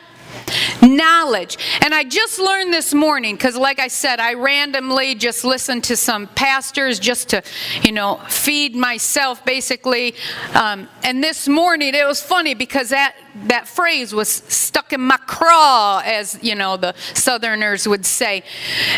[0.82, 1.58] Knowledge.
[1.82, 5.96] And I just learned this morning, because like I said, I randomly just listened to
[5.96, 7.42] some pastors just to,
[7.82, 10.14] you know, feed myself basically.
[10.54, 15.18] Um, and this morning it was funny because that, that phrase was stuck in my
[15.26, 18.42] craw, as, you know, the Southerners would say.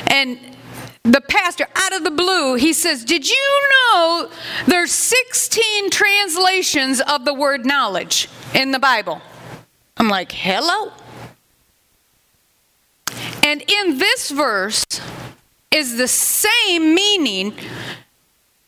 [0.08, 0.38] And
[1.04, 4.30] the pastor out of the blue he says did you know
[4.66, 9.20] there's 16 translations of the word knowledge in the bible
[9.98, 10.90] i'm like hello
[13.44, 14.84] and in this verse
[15.70, 17.52] is the same meaning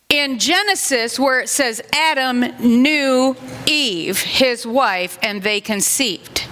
[0.08, 3.34] in Genesis where it says Adam knew
[3.66, 6.46] Eve, his wife, and they conceived.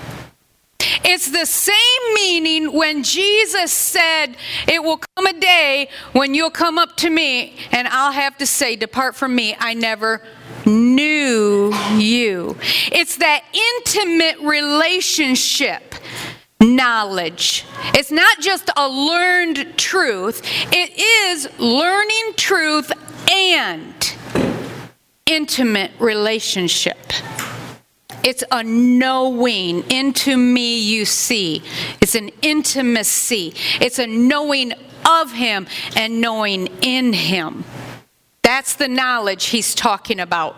[1.07, 6.79] It's the same meaning when Jesus said, It will come a day when you'll come
[6.79, 10.23] up to me and I'll have to say, Depart from me, I never
[10.65, 12.57] knew you.
[12.91, 15.95] It's that intimate relationship
[16.65, 17.65] knowledge.
[17.95, 22.91] It's not just a learned truth, it is learning truth
[23.31, 24.15] and
[25.27, 27.13] intimate relationship.
[28.23, 29.85] It's a knowing.
[29.91, 31.63] Into me you see.
[32.01, 33.55] It's an intimacy.
[33.81, 34.73] It's a knowing
[35.09, 37.65] of Him and knowing in Him.
[38.43, 40.57] That's the knowledge He's talking about.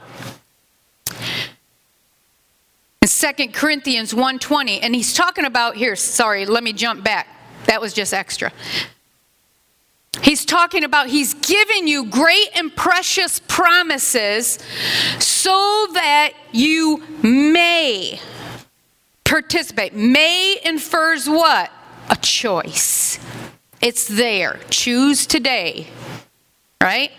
[3.07, 7.29] 2 Corinthians 1:20, and he's talking about here, sorry, let me jump back.
[7.67, 8.53] That was just extra.
[10.23, 14.59] He's talking about he's giving you great and precious promises
[15.19, 18.19] so that you may
[19.25, 19.95] participate.
[19.95, 21.71] May infers what?
[22.09, 23.19] A choice.
[23.83, 24.59] It's there.
[24.71, 25.89] Choose today.
[26.81, 27.11] Right?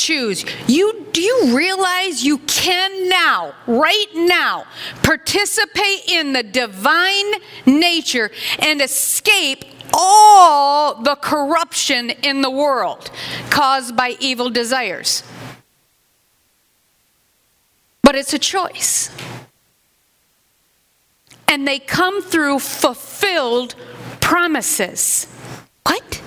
[0.00, 0.44] Choose.
[0.66, 4.64] You do you realize you can now, right now,
[5.02, 7.32] participate in the divine
[7.66, 13.10] nature and escape all the corruption in the world
[13.50, 15.22] caused by evil desires.
[18.02, 19.10] But it's a choice.
[21.48, 23.74] And they come through fulfilled
[24.20, 25.26] promises.
[25.84, 26.19] What?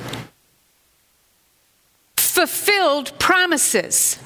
[2.33, 4.17] Fulfilled promises.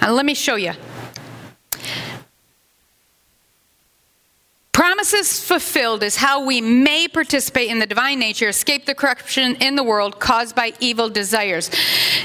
[0.00, 0.72] And let me show you.
[4.74, 9.76] promises fulfilled is how we may participate in the divine nature, escape the corruption in
[9.76, 11.70] the world caused by evil desires.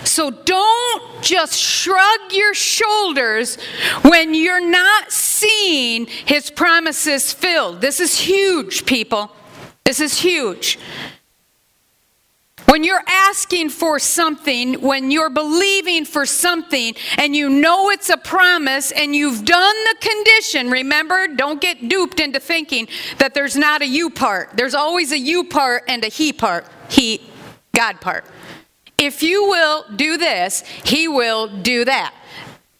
[0.03, 3.57] So don't just shrug your shoulders
[4.01, 7.81] when you're not seeing his promises filled.
[7.81, 9.31] This is huge, people.
[9.85, 10.79] This is huge.
[12.69, 18.17] When you're asking for something, when you're believing for something, and you know it's a
[18.17, 23.81] promise and you've done the condition, remember, don't get duped into thinking that there's not
[23.81, 24.51] a you part.
[24.55, 27.21] There's always a you part and a he part, he,
[27.73, 28.25] God part.
[28.99, 32.13] If you will do this, he will do that.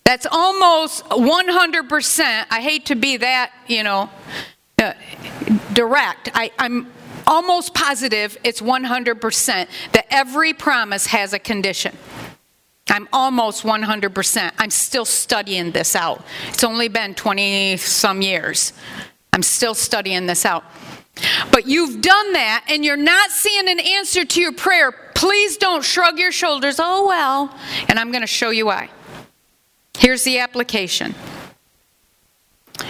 [0.03, 2.45] That's almost 100%.
[2.51, 4.11] I hate to be that, you know,
[4.77, 4.93] uh,
[5.73, 6.29] direct.
[6.35, 6.91] I, I'm
[7.29, 11.95] almost positive it's 100% that every promise has a condition.
[12.89, 14.51] I'm almost 100%.
[14.57, 16.25] I'm still studying this out.
[16.49, 18.73] It's only been 20 some years.
[19.31, 20.63] I'm still studying this out.
[21.51, 24.91] But you've done that and you're not seeing an answer to your prayer.
[25.13, 26.77] Please don't shrug your shoulders.
[26.79, 27.55] Oh, well.
[27.87, 28.89] And I'm going to show you why.
[29.97, 31.13] Here's the application.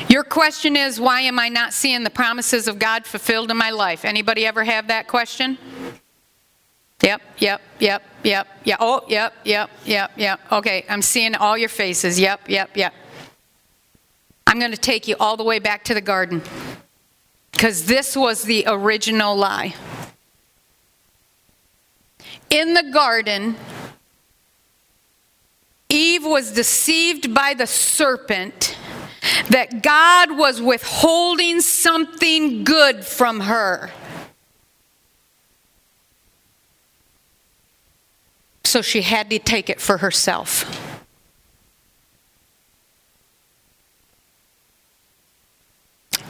[0.08, 3.72] Your question is why am I not seeing the promises of God fulfilled in my
[3.72, 4.06] life?
[4.06, 5.58] Anybody ever have that question?
[7.02, 8.76] Yep, yep, yep, yep, yeah.
[8.80, 10.40] Oh, yep, yep, yep, yep.
[10.52, 12.20] Okay, I'm seeing all your faces.
[12.20, 12.94] Yep, yep, yep.
[14.46, 16.42] I'm going to take you all the way back to the garden
[17.52, 19.76] because this was the original lie.
[22.50, 23.56] In the garden,
[25.88, 28.76] Eve was deceived by the serpent
[29.50, 33.92] that God was withholding something good from her.
[38.64, 40.64] So she had to take it for herself.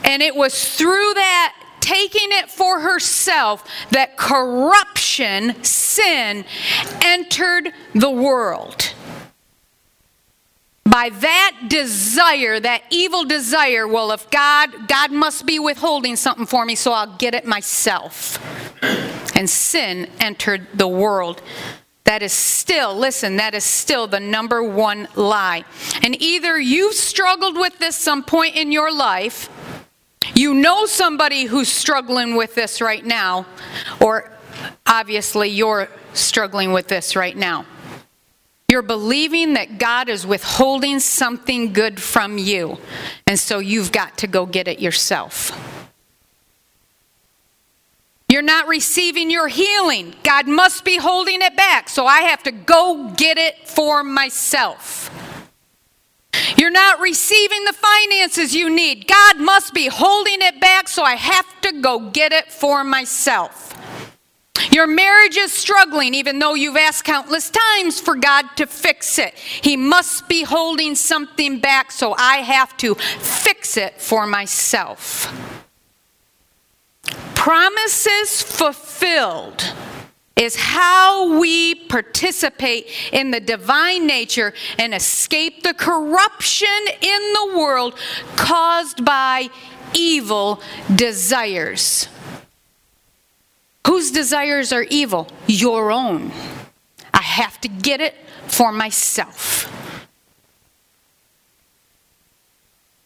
[0.04, 6.44] And it was through that taking it for herself that corruption, sin,
[7.02, 8.94] entered the world
[10.90, 16.64] by that desire, that evil desire, well, if God, God must be withholding something for
[16.64, 18.38] me, so I'll get it myself.
[19.36, 21.42] And sin entered the world.
[22.04, 25.64] That is still, listen, that is still the number one lie.
[26.02, 29.48] And either you've struggled with this some point in your life,
[30.34, 33.46] you know somebody who's struggling with this right now,
[34.00, 34.30] or
[34.86, 37.64] obviously you're struggling with this right now.
[38.70, 42.78] You're believing that God is withholding something good from you,
[43.26, 45.50] and so you've got to go get it yourself.
[48.28, 50.14] You're not receiving your healing.
[50.22, 55.10] God must be holding it back, so I have to go get it for myself.
[56.56, 59.08] You're not receiving the finances you need.
[59.08, 63.74] God must be holding it back, so I have to go get it for myself.
[64.70, 69.34] Your marriage is struggling, even though you've asked countless times for God to fix it.
[69.34, 75.32] He must be holding something back, so I have to fix it for myself.
[77.34, 79.72] Promises fulfilled
[80.36, 86.68] is how we participate in the divine nature and escape the corruption
[87.00, 87.94] in the world
[88.36, 89.48] caused by
[89.92, 90.62] evil
[90.94, 92.08] desires.
[93.86, 95.28] Whose desires are evil?
[95.46, 96.32] Your own.
[97.12, 98.14] I have to get it
[98.46, 99.66] for myself.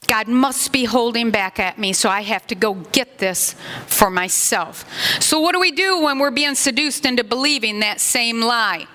[0.06, 3.54] God must be holding back at me, so I have to go get this
[3.86, 4.84] for myself.
[5.20, 8.86] So, what do we do when we're being seduced into believing that same lie?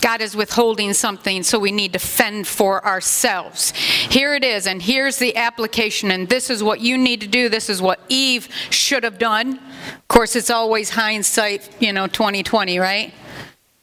[0.00, 3.72] God is withholding something, so we need to fend for ourselves.
[3.72, 7.48] Here it is, and here's the application, and this is what you need to do.
[7.48, 9.58] This is what Eve should have done.
[9.58, 13.12] Of course, it's always hindsight, you know, 2020, right?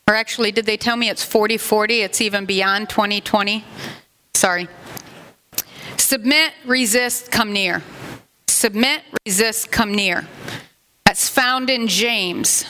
[0.07, 2.01] Or actually, did they tell me it's 40 40?
[2.01, 3.65] It's even beyond 2020?
[4.35, 4.67] Sorry.
[5.97, 7.81] Submit, resist, come near.
[8.47, 10.27] Submit, resist, come near.
[11.05, 12.65] That's found in James.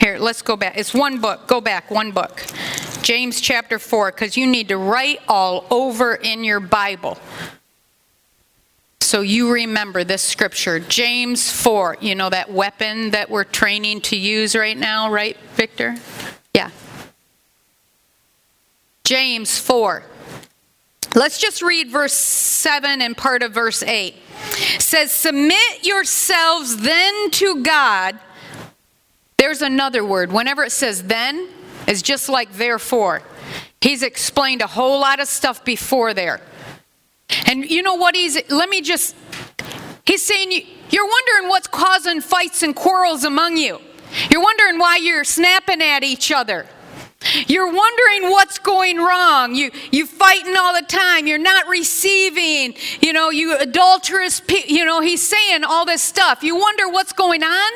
[0.00, 0.76] Here, let's go back.
[0.76, 1.46] It's one book.
[1.46, 2.44] Go back, one book.
[3.02, 7.18] James chapter 4, because you need to write all over in your Bible.
[9.00, 10.80] So you remember this scripture.
[10.80, 15.94] James 4, you know that weapon that we're training to use right now, right, Victor?
[16.52, 16.70] Yeah.
[19.04, 20.02] James 4.
[21.14, 24.16] Let's just read verse 7 and part of verse 8.
[24.74, 28.18] It says, Submit yourselves then to God
[29.46, 30.32] there's another word.
[30.32, 31.48] Whenever it says then,
[31.86, 33.22] it's just like therefore.
[33.80, 36.40] He's explained a whole lot of stuff before there.
[37.46, 39.14] And you know what he's, let me just
[40.04, 40.50] He's saying,
[40.90, 43.80] You're wondering what's causing fights and quarrels among you.
[44.30, 46.66] You're wondering why you're snapping at each other.
[47.46, 49.54] You're wondering what's going wrong.
[49.54, 51.26] You you fighting all the time.
[51.28, 52.74] You're not receiving.
[53.00, 54.40] You know, you adulterous.
[54.40, 56.42] Pe- You know, he's saying all this stuff.
[56.42, 57.72] You wonder what's going on.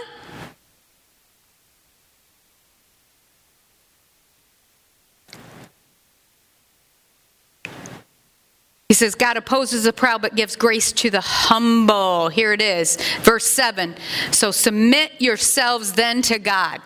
[8.90, 12.28] He says, God opposes the proud but gives grace to the humble.
[12.28, 13.94] Here it is, verse 7.
[14.32, 16.80] So submit yourselves then to God.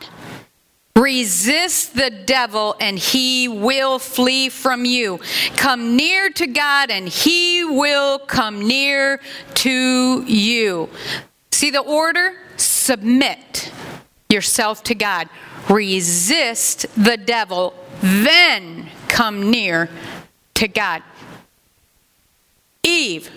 [0.95, 5.19] Resist the devil and he will flee from you.
[5.57, 9.19] Come near to God and he will come near
[9.55, 10.91] to you.
[11.53, 12.35] See the order?
[12.59, 13.73] Submit
[14.29, 15.31] yourself to God.
[15.71, 19.89] Resist the devil, then come near
[20.53, 21.03] to God.
[22.85, 23.31] Eve,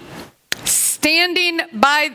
[0.65, 2.11] standing by,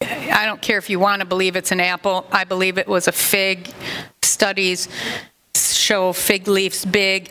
[0.00, 3.08] I don't care if you want to believe it's an apple, I believe it was
[3.08, 3.68] a fig.
[4.22, 4.88] Studies
[5.54, 7.30] show fig leaves big,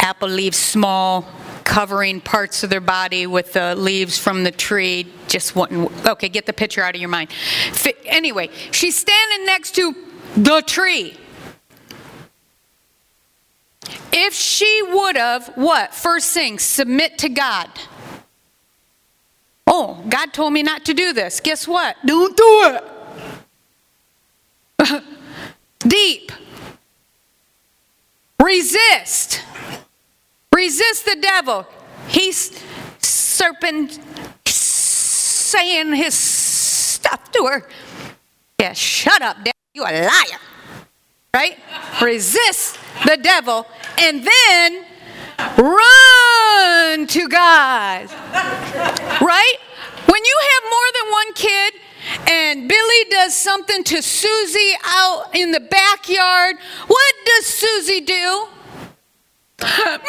[0.00, 1.28] apple leaves small,
[1.64, 5.06] covering parts of their body with the leaves from the tree.
[5.28, 6.06] Just wouldn't.
[6.06, 7.30] okay, get the picture out of your mind.
[8.06, 9.94] Anyway, she's standing next to
[10.34, 11.16] the tree.
[14.10, 15.94] If she would have, what?
[15.94, 17.68] First thing, submit to God.
[19.70, 21.40] Oh, God told me not to do this.
[21.40, 21.96] Guess what?
[22.06, 22.78] Don't do
[24.80, 25.04] it.
[25.80, 26.32] Deep.
[28.42, 29.42] Resist.
[30.54, 31.66] Resist the devil.
[32.08, 32.58] He's
[32.98, 33.98] serpent
[34.46, 37.68] saying his stuff to her.
[38.58, 39.52] Yeah, shut up, devil.
[39.74, 40.40] You a liar.
[41.34, 41.58] Right?
[42.00, 43.66] Resist the devil
[43.98, 44.84] and then
[45.58, 46.27] run
[46.78, 48.08] to God.
[49.20, 49.54] Right?
[50.06, 51.74] When you have more than one kid
[52.30, 56.56] and Billy does something to Susie out in the backyard,
[56.86, 58.46] what does Susie do?
[59.60, 60.00] Mom,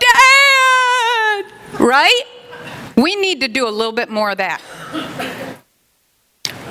[0.00, 1.44] Dad!
[1.78, 2.22] Right?
[2.96, 4.60] We need to do a little bit more of that.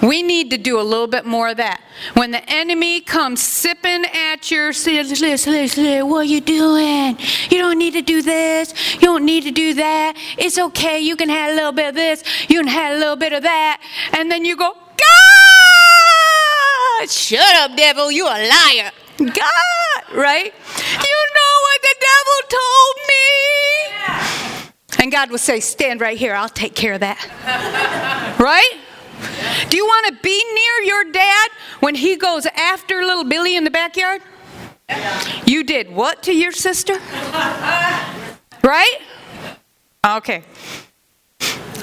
[0.03, 1.81] We need to do a little bit more of that.
[2.15, 7.17] When the enemy comes sipping at your, what are you doing?
[7.49, 8.95] You don't need to do this.
[8.95, 10.17] You don't need to do that.
[10.37, 10.99] It's okay.
[10.99, 12.23] You can have a little bit of this.
[12.49, 13.81] You can have a little bit of that.
[14.11, 15.03] And then you go, God!
[17.09, 18.11] Shut up, devil.
[18.11, 18.91] You a liar.
[19.17, 20.53] God, right?
[20.53, 23.23] You know what the devil told me.
[24.99, 26.33] And God will say, Stand right here.
[26.33, 27.19] I'll take care of that.
[28.39, 28.73] right?
[29.69, 31.49] Do you want to be near your dad
[31.79, 34.21] when he goes after little Billy in the backyard?
[35.45, 36.99] You did what to your sister?
[38.63, 38.97] Right?
[40.05, 40.43] Okay.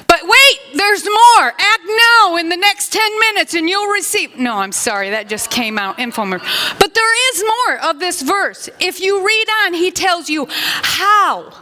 [0.07, 1.53] But wait, there's more.
[1.57, 4.36] Act now in the next 10 minutes and you'll receive.
[4.38, 6.41] No, I'm sorry, that just came out infomer.
[6.78, 8.68] But there is more of this verse.
[8.80, 11.53] If you read on, he tells you how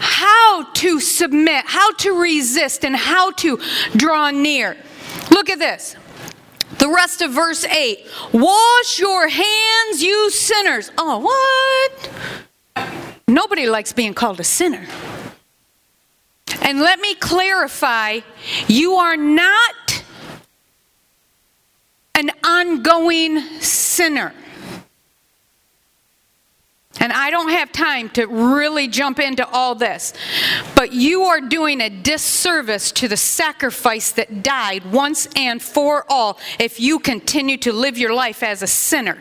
[0.00, 3.60] how to submit, how to resist, and how to
[3.96, 4.76] draw near.
[5.30, 5.96] Look at this.
[6.78, 10.90] The rest of verse 8 Wash your hands, you sinners.
[10.98, 11.18] Oh,
[12.76, 12.88] what?
[13.28, 14.86] Nobody likes being called a sinner.
[16.62, 18.20] And let me clarify
[18.68, 20.04] you are not
[22.14, 24.32] an ongoing sinner.
[27.00, 30.12] And I don't have time to really jump into all this.
[30.76, 36.38] But you are doing a disservice to the sacrifice that died once and for all
[36.58, 39.18] if you continue to live your life as a sinner.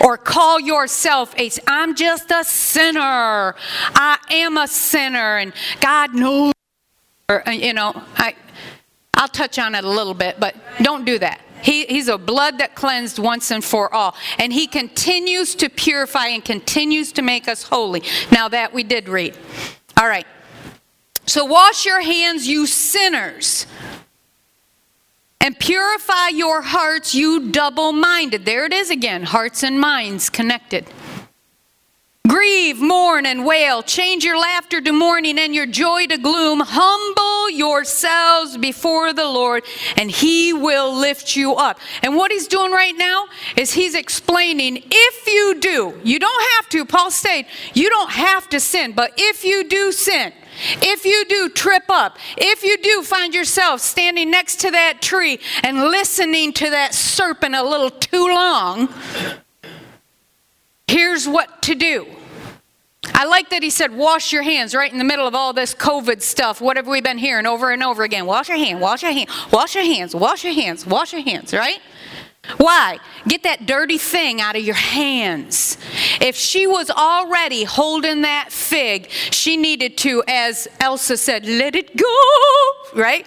[0.00, 3.56] Or call yourself a, I'm just a sinner.
[3.94, 6.52] I am a sinner and God knows.
[7.28, 8.34] Uh, you know, I,
[9.14, 11.40] I'll touch on it a little bit, but don't do that.
[11.62, 14.14] He, he's a blood that cleansed once and for all.
[14.38, 18.02] And he continues to purify and continues to make us holy.
[18.30, 19.36] Now, that we did read.
[19.96, 20.26] All right.
[21.26, 23.66] So, wash your hands, you sinners,
[25.40, 28.44] and purify your hearts, you double minded.
[28.44, 30.86] There it is again hearts and minds connected.
[32.30, 33.82] Grieve, mourn, and wail.
[33.82, 36.60] Change your laughter to mourning and your joy to gloom.
[36.60, 39.64] Humble yourselves before the Lord,
[39.96, 41.80] and He will lift you up.
[42.02, 46.68] And what He's doing right now is He's explaining if you do, you don't have
[46.70, 50.32] to, Paul said, you don't have to sin, but if you do sin,
[50.82, 55.40] if you do trip up, if you do find yourself standing next to that tree
[55.64, 58.88] and listening to that serpent a little too long,
[60.90, 62.06] here's what to do
[63.14, 65.74] I like that he said, wash your hands right in the middle of all this
[65.74, 66.60] COVID stuff.
[66.60, 68.26] What have we been hearing over and over again?
[68.26, 71.52] Wash your hand, wash your hand, wash your hands, wash your hands, wash your hands,
[71.52, 71.80] right?
[72.56, 72.98] Why?
[73.28, 75.78] Get that dirty thing out of your hands.
[76.20, 81.96] If she was already holding that fig, she needed to, as Elsa said, let it
[81.96, 83.26] go, right?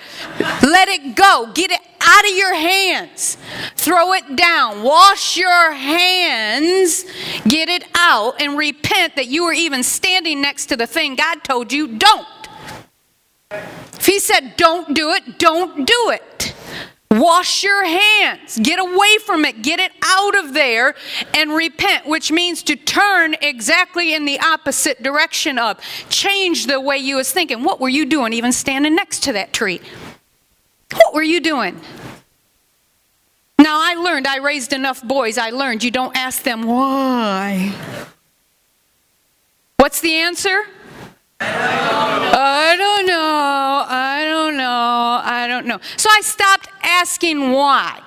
[0.62, 1.52] Let it go.
[1.54, 3.38] Get it out of your hands.
[3.76, 4.84] Throw it down.
[4.84, 7.06] Wash your hands.
[7.48, 11.44] Get it out and repent that you were even standing next to the thing God
[11.44, 12.28] told you don't.
[13.52, 16.53] If He said don't do it, don't do it.
[17.14, 18.58] Wash your hands.
[18.58, 19.62] Get away from it.
[19.62, 20.96] Get it out of there
[21.36, 25.80] and repent, which means to turn exactly in the opposite direction of.
[26.10, 27.64] Change the way you was thinking.
[27.64, 29.80] What were you doing even standing next to that tree?
[30.94, 31.80] What were you doing?
[33.60, 37.74] Now I learned, I raised enough boys, I learned you don't ask them why.
[39.78, 40.64] What's the answer?
[41.40, 43.86] I don't know.
[43.88, 45.22] I don't know.
[45.24, 45.80] I don't know.
[45.98, 46.63] So I stopped
[47.02, 48.02] asking why.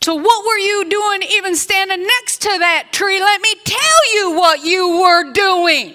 [0.00, 3.20] So, what were you doing even standing next to that tree?
[3.20, 5.94] Let me tell you what you were doing.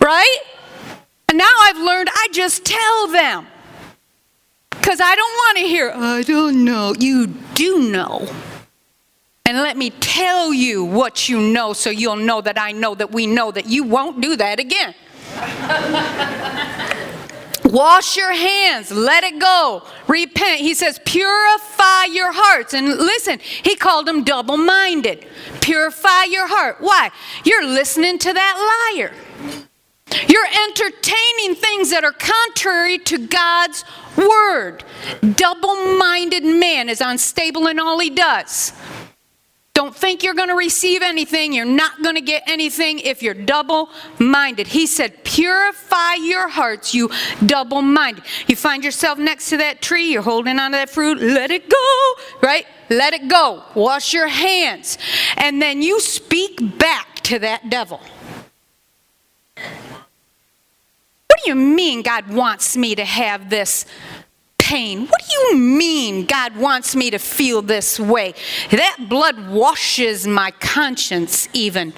[0.00, 0.38] Right?
[1.28, 3.46] And now I've learned I just tell them.
[4.70, 6.94] Because I don't want to hear, I don't know.
[6.98, 8.26] You do know.
[9.44, 13.12] And let me tell you what you know so you'll know that I know that
[13.12, 14.94] we know that you won't do that again.
[17.68, 20.60] Wash your hands, let it go, repent.
[20.60, 22.72] He says, purify your hearts.
[22.72, 25.26] And listen, he called them double minded.
[25.60, 26.76] Purify your heart.
[26.80, 27.10] Why?
[27.44, 29.12] You're listening to that liar.
[30.28, 33.84] You're entertaining things that are contrary to God's
[34.16, 34.84] word.
[35.36, 38.72] Double minded man is unstable in all he does.
[39.78, 41.52] Don't think you're going to receive anything.
[41.52, 44.66] You're not going to get anything if you're double minded.
[44.66, 47.12] He said, Purify your hearts, you
[47.46, 48.24] double minded.
[48.48, 51.70] You find yourself next to that tree, you're holding on to that fruit, let it
[51.70, 52.66] go, right?
[52.90, 53.62] Let it go.
[53.76, 54.98] Wash your hands.
[55.36, 58.00] And then you speak back to that devil.
[59.54, 63.86] What do you mean God wants me to have this
[64.68, 65.06] pain.
[65.06, 68.34] What do you mean God wants me to feel this way?
[68.70, 71.94] That blood washes my conscience, even.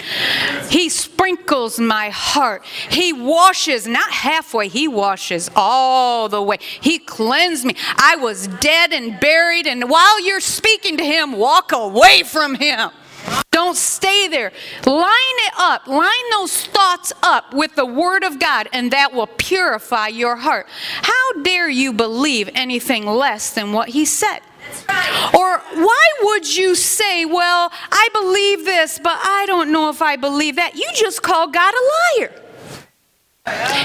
[0.68, 2.64] He sprinkles my heart.
[2.88, 6.58] He washes, not halfway, He washes all the way.
[6.60, 7.74] He cleansed me.
[7.96, 12.90] I was dead and buried, and while you're speaking to Him, walk away from Him.
[13.50, 14.52] Don't stay there.
[14.86, 15.86] Line it up.
[15.86, 20.66] Line those thoughts up with the Word of God, and that will purify your heart.
[21.02, 24.40] How dare you believe anything less than what He said?
[25.34, 30.16] Or why would you say, Well, I believe this, but I don't know if I
[30.16, 30.76] believe that?
[30.76, 32.32] You just call God a liar.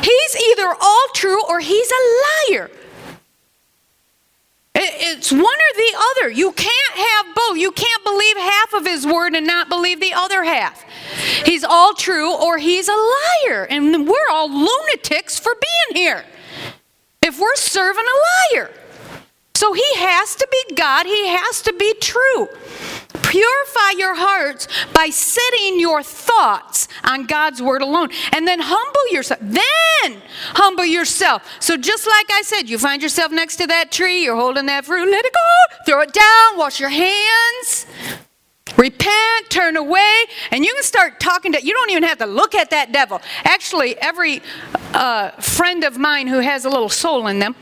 [0.03, 2.71] He's either all true or he's a liar.
[4.77, 6.29] It's one or the other.
[6.29, 7.57] You can't have both.
[7.57, 10.83] You can't believe half of his word and not believe the other half.
[11.45, 12.95] He's all true or he's a
[13.47, 13.65] liar.
[13.69, 16.25] And we're all lunatics for being here
[17.21, 18.71] if we're serving a liar.
[19.55, 22.49] So he has to be God, he has to be true.
[23.35, 28.07] Purify your hearts by setting your thoughts on God's word alone.
[28.31, 29.41] And then humble yourself.
[29.41, 30.21] Then
[30.53, 31.43] humble yourself.
[31.59, 34.85] So, just like I said, you find yourself next to that tree, you're holding that
[34.85, 37.85] fruit, let it go, throw it down, wash your hands.
[38.77, 40.15] Repent, turn away,
[40.51, 41.65] and you can start talking to.
[41.65, 43.21] You don't even have to look at that devil.
[43.43, 44.41] Actually, every
[44.93, 47.55] uh, friend of mine who has a little soul in them,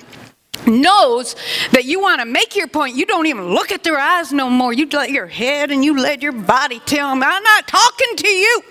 [0.68, 1.36] knows
[1.72, 4.50] that you want to make your point, you don't even look at their eyes no
[4.50, 4.74] more.
[4.74, 8.28] You let your head and you let your body tell them, I'm not talking to
[8.28, 8.62] you.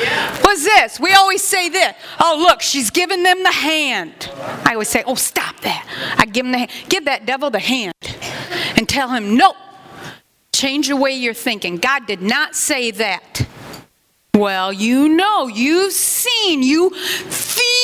[0.00, 0.36] Yeah.
[0.40, 0.98] What's this?
[0.98, 1.94] We always say this.
[2.18, 4.30] Oh, look, she's giving them the hand.
[4.64, 6.14] I always say, oh, stop that.
[6.18, 6.70] I give them the hand.
[6.88, 7.94] Give that devil the hand
[8.76, 9.54] and tell him, no.
[10.52, 11.76] Change the way you're thinking.
[11.76, 13.46] God did not say that.
[14.34, 17.75] Well, you know, you've seen, you feel,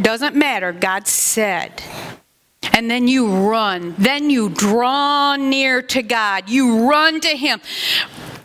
[0.00, 0.72] doesn't matter.
[0.72, 1.82] God said
[2.78, 3.94] and then you run.
[3.98, 6.48] Then you draw near to God.
[6.48, 7.60] You run to Him.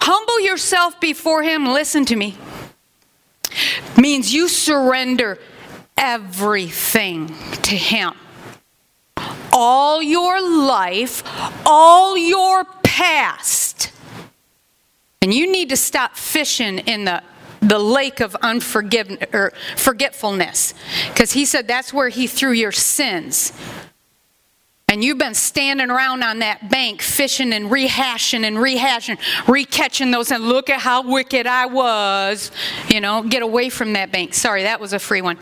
[0.01, 1.67] Humble yourself before Him.
[1.67, 2.35] Listen to me.
[3.95, 5.37] Means you surrender
[5.95, 7.27] everything
[7.61, 8.13] to Him.
[9.51, 11.21] All your life,
[11.63, 13.91] all your past.
[15.21, 17.21] And you need to stop fishing in the
[17.67, 20.73] the lake of unforgiveness or forgetfulness
[21.09, 23.53] because he said that's where he threw your sins
[24.93, 30.29] and you've been standing around on that bank fishing and rehashing and rehashing, recatching those,
[30.29, 32.51] and look at how wicked I was,
[32.89, 34.35] you know, get away from that bank.
[34.35, 35.39] Sorry, that was a free one.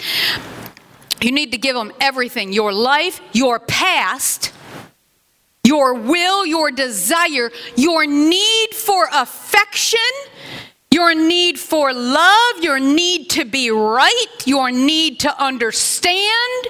[1.19, 4.53] You need to give them everything your life, your past,
[5.65, 9.99] your will, your desire, your need for affection,
[11.01, 16.67] your need for love, your need to be right, your need to understand.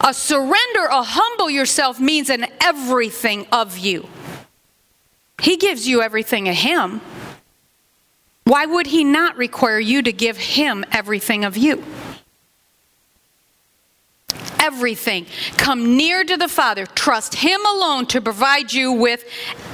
[0.00, 4.08] A surrender, a humble yourself means an everything of you.
[5.42, 7.00] He gives you everything of Him.
[8.44, 11.82] Why would He not require you to give Him everything of you?
[14.60, 15.26] Everything.
[15.56, 16.86] Come near to the Father.
[16.86, 19.24] Trust Him alone to provide you with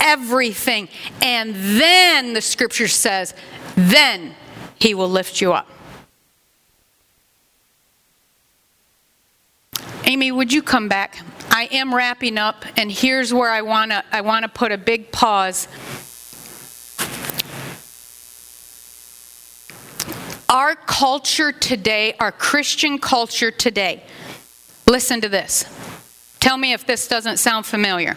[0.01, 0.89] everything.
[1.21, 3.35] And then, the scripture says,
[3.75, 4.35] then
[4.79, 5.69] He will lift you up.
[10.05, 11.19] Amy, would you come back?
[11.51, 14.79] I am wrapping up, and here's where I want to I want to put a
[14.79, 15.67] big pause.
[20.49, 24.05] Our culture today, our Christian culture today,
[24.89, 25.65] Listen to this.
[26.41, 28.17] Tell me if this doesn't sound familiar.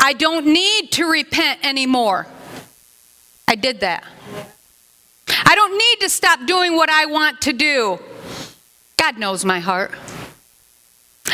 [0.00, 2.26] I don't need to repent anymore.
[3.46, 4.04] I did that.
[5.28, 8.00] I don't need to stop doing what I want to do.
[8.96, 9.92] God knows my heart.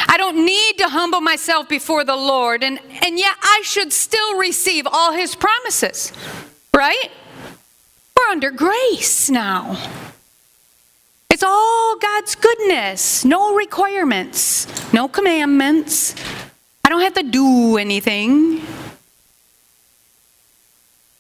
[0.08, 4.36] I don't need to humble myself before the Lord, and, and yet I should still
[4.36, 6.12] receive all his promises,
[6.74, 7.10] right?
[8.16, 9.76] We're under grace now.
[11.42, 16.14] It's all God's goodness, no requirements, no commandments.
[16.84, 18.62] I don't have to do anything.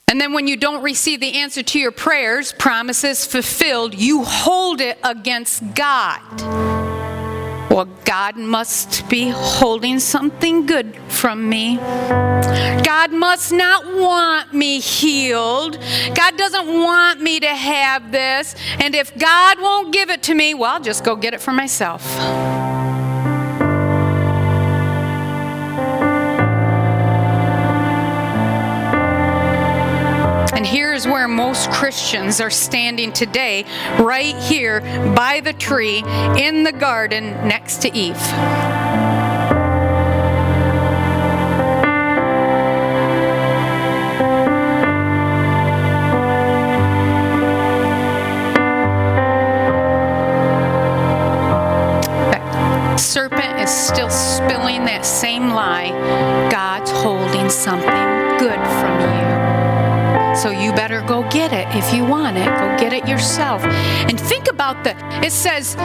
[0.06, 4.80] And then when you don't receive the answer to your prayers, promises fulfilled, you hold
[4.80, 6.20] it against God.
[7.72, 11.78] Well, God must be holding something good from me.
[11.78, 15.78] God must not want me healed.
[16.14, 18.54] God doesn't want me to have this.
[18.78, 21.52] And if God won't give it to me, well, I'll just go get it for
[21.52, 22.02] myself.
[30.62, 33.64] And here's where most Christians are standing today,
[33.98, 34.80] right here
[35.16, 36.04] by the tree
[36.38, 38.16] in the garden next to Eve.
[52.96, 55.90] serpent is still spilling that same lie.
[56.52, 59.21] God's holding something good from you.
[60.42, 62.46] So you better go get it if you want it.
[62.46, 63.62] Go get it yourself.
[63.62, 65.76] And think about the, it says,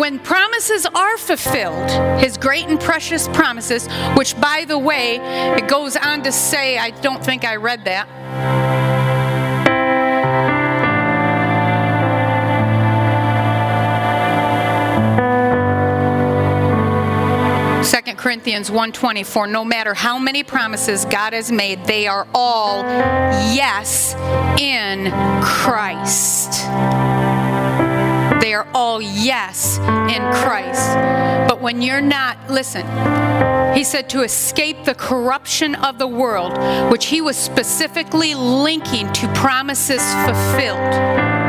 [0.00, 3.86] when promises are fulfilled, his great and precious promises,
[4.16, 5.16] which by the way,
[5.58, 8.08] it goes on to say, I don't think I read that.
[18.22, 22.84] Corinthians 1:20 for no matter how many promises God has made they are all
[23.52, 24.14] yes
[24.60, 25.10] in
[25.42, 26.52] Christ.
[28.40, 30.94] They are all yes in Christ.
[31.48, 32.86] But when you're not, listen,
[33.74, 36.56] he said to escape the corruption of the world,
[36.92, 41.41] which he was specifically linking to promises fulfilled.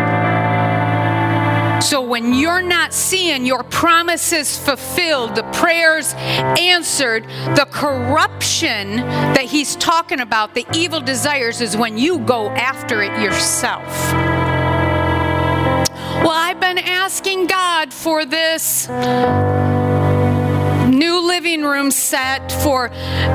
[1.83, 7.25] So when you're not seeing your promises fulfilled, the prayers answered,
[7.57, 13.11] the corruption that he's talking about, the evil desires, is when you go after it
[13.21, 13.83] yourself.
[16.23, 18.87] Well, I've been asking God for this
[20.93, 22.89] new living room set for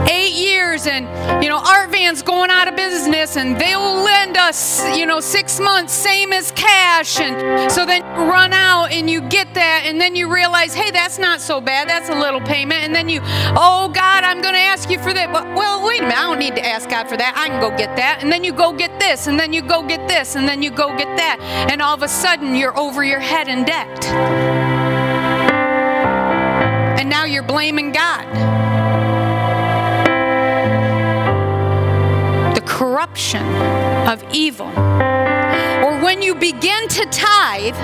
[0.09, 0.87] eight years.
[0.87, 1.07] And
[1.43, 5.61] you know Art Van's going out of business and they'll lend us you know six
[5.61, 7.21] months same as cash.
[7.21, 10.91] And so then you run out and you get that and then you realize hey
[10.91, 11.89] that's not so bad.
[11.89, 12.85] That's a little payment.
[12.85, 15.33] And then you oh god i'm going to ask you for that.
[15.33, 16.19] But well wait a minute.
[16.19, 17.35] I don't need to ask god for that.
[17.37, 18.23] I can go get that.
[18.23, 20.71] And then you go get this and then you go get this and then you
[20.71, 21.39] go get that.
[21.71, 24.68] And all of a sudden you're over your head in debt
[27.29, 28.27] you're blaming God.
[32.55, 33.45] The corruption
[34.09, 34.67] of evil.
[34.67, 37.77] Or when you begin to tithe,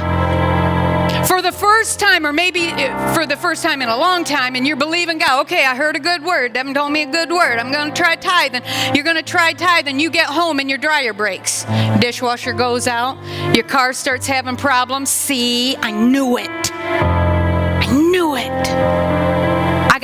[1.26, 4.56] for the first time, or maybe uh, for the first time in a long time,
[4.56, 6.52] and you're believing God, okay, I heard a good word.
[6.52, 7.58] Devin told me a good word.
[7.58, 8.62] I'm going to try tithing.
[8.94, 10.00] You're going to try tithing.
[10.00, 11.64] You get home and your dryer breaks.
[11.98, 13.16] Dishwasher goes out.
[13.54, 15.10] Your car starts having problems.
[15.10, 16.72] See, I knew it.
[16.72, 19.13] I knew it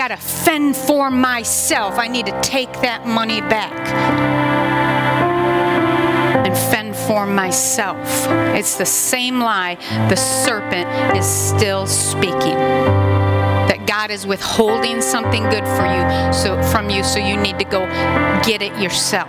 [0.01, 1.99] got to fend for myself.
[1.99, 3.71] I need to take that money back
[6.47, 7.99] and fend for myself.
[8.57, 9.75] It's the same lie
[10.09, 10.89] the serpent
[11.19, 12.57] is still speaking.
[13.69, 17.67] That God is withholding something good for you so from you so you need to
[17.67, 17.81] go
[18.43, 19.29] get it yourself.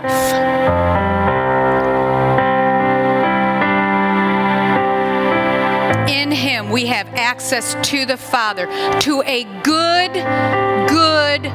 [6.72, 8.66] We have access to the Father,
[9.00, 10.12] to a good,
[10.88, 11.52] good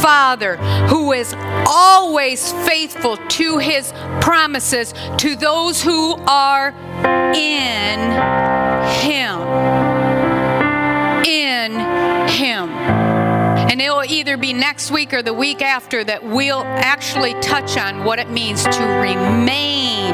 [0.00, 0.56] Father
[0.86, 1.34] who is
[1.66, 6.68] always faithful to his promises to those who are
[7.34, 7.98] in
[9.02, 9.40] him.
[11.26, 12.69] In him.
[13.70, 18.02] And it'll either be next week or the week after that we'll actually touch on
[18.02, 20.12] what it means to remain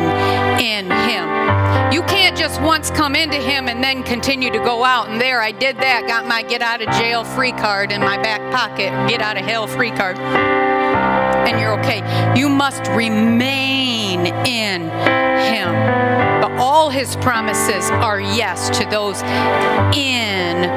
[0.61, 1.91] in Him.
[1.91, 5.09] You can't just once come into Him and then continue to go out.
[5.09, 8.19] And there, I did that, got my get out of jail free card in my
[8.19, 10.19] back pocket, get out of hell free card.
[10.19, 12.03] And you're okay.
[12.39, 14.83] You must remain in
[15.51, 15.73] Him.
[16.43, 19.23] But all His promises are yes to those
[19.97, 20.69] in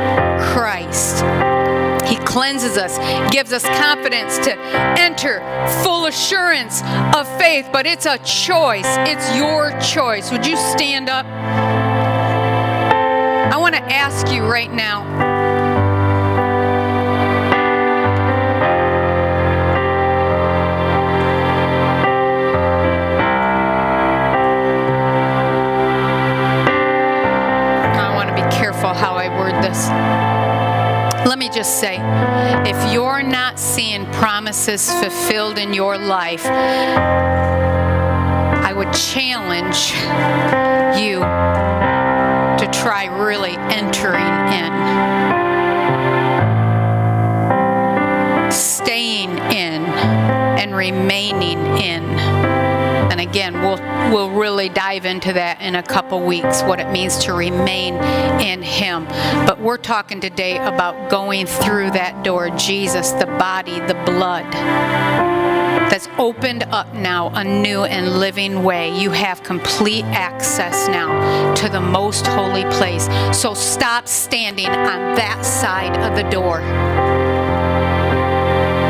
[0.53, 1.25] Christ.
[2.10, 2.97] He cleanses us,
[3.32, 4.57] gives us confidence to
[4.99, 5.39] enter
[5.84, 6.82] full assurance
[7.16, 8.88] of faith, but it's a choice.
[9.07, 10.32] It's your choice.
[10.32, 11.26] Would you stand up?
[13.53, 15.28] I want to ask you right now.
[31.51, 31.97] Just say
[32.69, 36.45] if you're not seeing promises fulfilled in your life,
[38.65, 39.93] I would challenge
[41.01, 41.19] you
[42.59, 44.21] to try really entering
[44.53, 44.71] in,
[48.51, 52.38] staying in, and remaining in.
[53.10, 53.80] And again, we'll
[54.14, 57.95] we'll really dive into that in a couple weeks what it means to remain
[58.41, 59.05] in him.
[59.45, 64.45] But we're talking today about going through that door, Jesus, the body, the blood
[65.89, 68.95] that's opened up now a new and living way.
[68.99, 73.07] You have complete access now to the most holy place.
[73.38, 76.60] So stop standing on that side of the door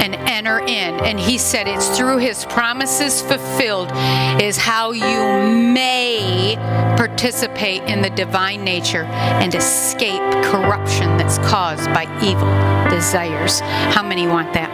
[0.02, 0.96] and enter in.
[1.06, 3.92] And he said it's through his promises fulfilled
[4.42, 6.56] is how you may
[6.98, 12.50] participate in the divine nature and escape corruption that's caused by evil
[12.90, 13.60] desires.
[13.60, 14.70] How many want that?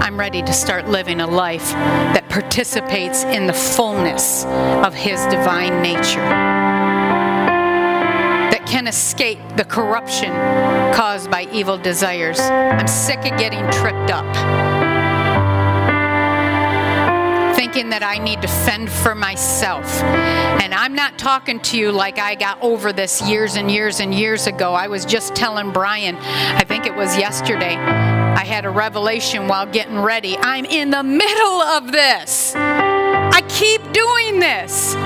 [0.00, 5.82] I'm ready to start living a life that participates in the fullness of his divine
[5.82, 6.53] nature
[8.74, 10.32] can escape the corruption
[10.92, 12.40] caused by evil desires.
[12.40, 14.26] I'm sick of getting tripped up.
[17.54, 20.02] Thinking that I need to fend for myself.
[20.02, 24.12] And I'm not talking to you like I got over this years and years and
[24.12, 24.74] years ago.
[24.74, 29.66] I was just telling Brian, I think it was yesterday, I had a revelation while
[29.66, 30.36] getting ready.
[30.38, 32.56] I'm in the middle of this.
[32.56, 34.96] I keep doing this.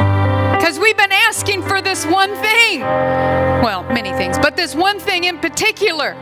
[0.56, 2.80] Because we've been asking for this one thing.
[2.80, 6.14] Well, many things, but this one thing in particular.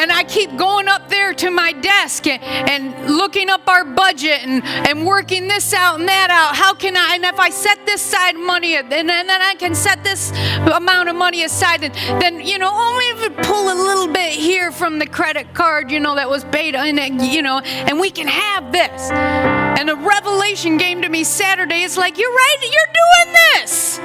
[0.00, 4.40] And I keep going up there to my desk and, and looking up our budget
[4.42, 6.56] and, and working this out and that out.
[6.56, 9.74] How can I, and if I set this side money, and and then I can
[9.74, 10.30] set this
[10.72, 14.32] amount of money aside, and then, you know, only if we pull a little bit
[14.32, 18.10] here from the credit card, you know, that was paid, it, you know, and we
[18.10, 19.10] can have this.
[19.10, 21.82] And a revelation came to me Saturday.
[21.82, 23.98] It's like, you're right, you're doing this.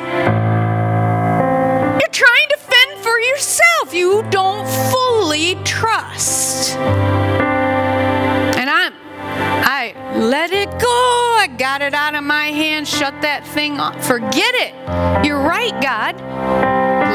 [2.02, 2.55] You're trying to
[3.06, 3.94] for yourself.
[3.94, 6.76] You don't fully trust.
[8.60, 8.94] And I'm,
[9.78, 11.25] I let it go.
[11.46, 12.88] I got it out of my hand.
[12.88, 14.04] Shut that thing off.
[14.04, 14.74] Forget it.
[15.24, 16.20] You're right, God.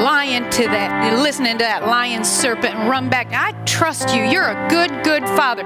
[0.04, 3.32] Lying to that, listening to that lion serpent and run back.
[3.32, 4.22] I trust you.
[4.22, 5.64] You're a good, good father.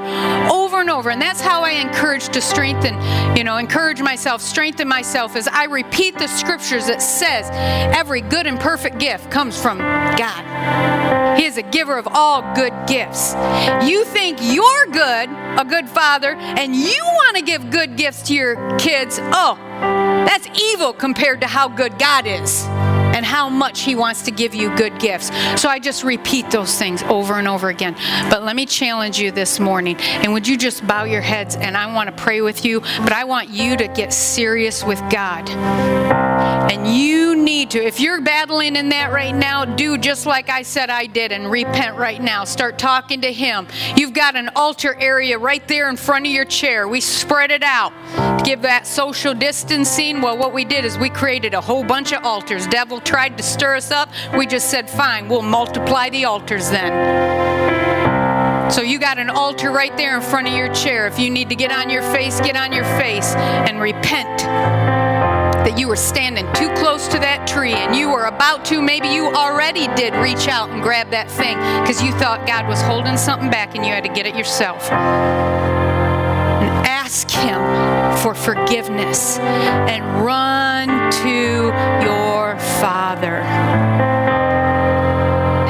[0.51, 1.11] Over and over.
[1.11, 2.95] And that's how I encourage to strengthen,
[3.37, 7.51] you know, encourage myself, strengthen myself as I repeat the scriptures that says
[7.95, 11.39] every good and perfect gift comes from God.
[11.39, 13.35] He is a giver of all good gifts.
[13.87, 18.35] You think you're good, a good father, and you want to give good gifts to
[18.35, 19.19] your kids.
[19.23, 19.57] Oh,
[20.27, 22.65] that's evil compared to how good God is
[23.15, 25.31] and how much He wants to give you good gifts.
[25.61, 27.95] So I just repeat those things over and over again.
[28.29, 29.97] But let me challenge you this morning.
[29.97, 31.55] And would you just bow your heads?
[31.57, 35.01] And I want to pray with you, but I want you to get serious with
[35.11, 35.49] God.
[36.71, 40.63] And you need to, if you're battling in that right now, do just like I
[40.63, 42.45] said I did and repent right now.
[42.45, 43.67] Start talking to Him.
[43.97, 46.89] You've got an altar area right there in front of your chair.
[46.89, 47.93] We spread it out
[48.39, 50.23] to give that social distancing.
[50.23, 52.67] Well, what we did is we created a whole bunch of altars.
[52.67, 54.09] Devil tried to stir us up.
[54.37, 57.75] We just said, fine, we'll multiply the altars then.
[58.71, 61.07] So you got an altar right there in front of your chair.
[61.07, 64.43] If you need to get on your face, get on your face and repent
[65.65, 69.09] that you were standing too close to that tree and you were about to, maybe
[69.09, 73.17] you already did reach out and grab that thing because you thought God was holding
[73.17, 74.93] something back and you had to get it yourself.
[74.93, 77.61] And ask Him
[78.19, 81.73] for forgiveness and run to
[82.05, 83.41] your Father.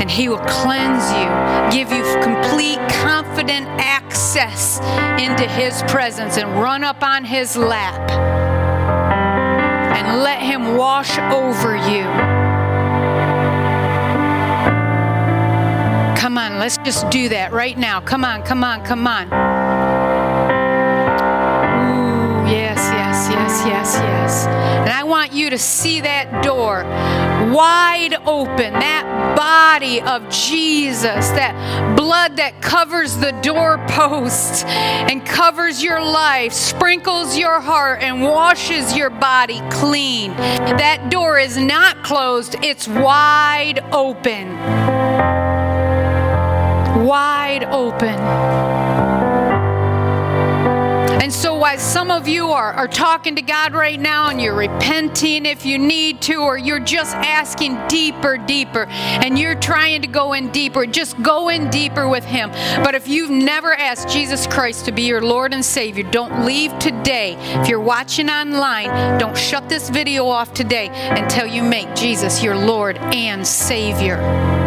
[0.00, 4.80] And He will cleanse you, give you complete, confident access
[5.22, 8.53] into His presence, and run up on His lap
[9.94, 12.04] and let Him wash over you.
[16.16, 18.00] Come on, let's just do that right now.
[18.00, 19.53] Come on, come on, come on.
[23.60, 24.46] Yes, yes, yes.
[24.46, 26.84] And I want you to see that door
[27.52, 36.00] wide open, that body of Jesus, that blood that covers the doorpost and covers your
[36.00, 40.30] life, sprinkles your heart, and washes your body clean.
[40.36, 44.56] That door is not closed, it's wide open.
[47.04, 48.63] Wide open.
[51.24, 54.54] And so, while some of you are, are talking to God right now and you're
[54.54, 60.06] repenting if you need to, or you're just asking deeper, deeper, and you're trying to
[60.06, 62.50] go in deeper, just go in deeper with Him.
[62.84, 66.78] But if you've never asked Jesus Christ to be your Lord and Savior, don't leave
[66.78, 67.36] today.
[67.62, 72.54] If you're watching online, don't shut this video off today until you make Jesus your
[72.54, 74.63] Lord and Savior.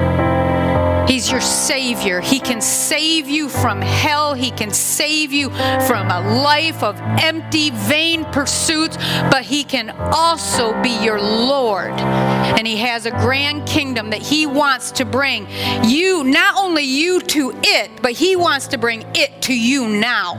[1.07, 2.19] He's your Savior.
[2.19, 4.33] He can save you from hell.
[4.33, 5.49] He can save you
[5.87, 8.97] from a life of empty, vain pursuits,
[9.31, 11.91] but He can also be your Lord.
[11.91, 15.47] And He has a grand kingdom that He wants to bring
[15.83, 20.35] you, not only you to it, but He wants to bring it to you now.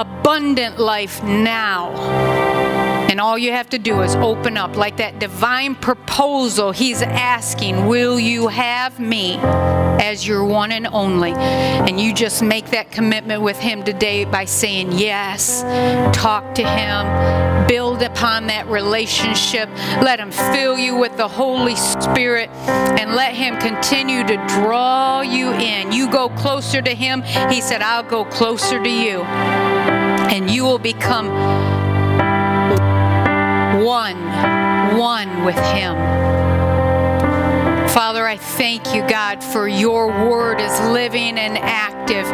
[0.00, 2.41] Abundant life now.
[3.12, 7.86] And all you have to do is open up, like that divine proposal He's asking,
[7.86, 11.32] Will you have me as your one and only?
[11.32, 15.60] And you just make that commitment with Him today by saying yes,
[16.16, 19.68] talk to Him, build upon that relationship,
[20.00, 25.52] let Him fill you with the Holy Spirit, and let Him continue to draw you
[25.52, 25.92] in.
[25.92, 29.20] You go closer to Him, He said, I'll go closer to you.
[29.20, 31.81] And you will become
[33.84, 34.16] one,
[34.96, 35.94] one with Him.
[37.88, 42.26] Father, I thank you, God, for your word is living and active.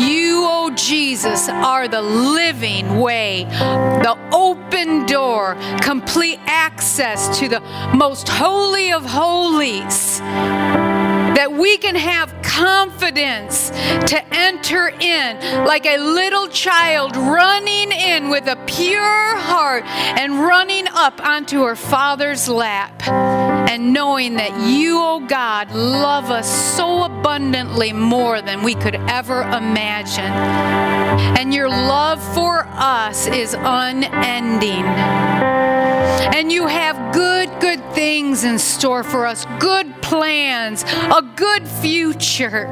[0.00, 7.60] You, oh Jesus, are the living way, the open door, complete access to the
[7.94, 10.20] most holy of holies
[11.34, 18.46] that we can have confidence to enter in like a little child running in with
[18.46, 25.20] a pure heart and running up onto her father's lap and knowing that you, oh
[25.26, 30.32] God, love us so abundantly more than we could ever imagine.
[31.36, 34.84] And your love for us is unending.
[36.34, 42.66] And you have good, good things in store for us, good plans, a good future,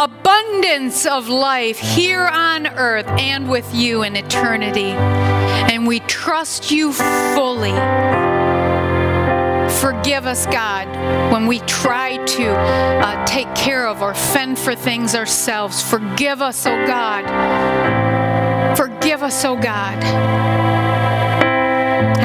[0.00, 4.92] abundance of life here on earth and with you in eternity.
[5.72, 7.72] And we trust you fully.
[9.80, 10.86] Forgive us, God,
[11.32, 15.82] when we try to uh, take care of or fend for things ourselves.
[15.82, 17.26] Forgive us, oh God.
[18.76, 20.61] Forgive us, oh God.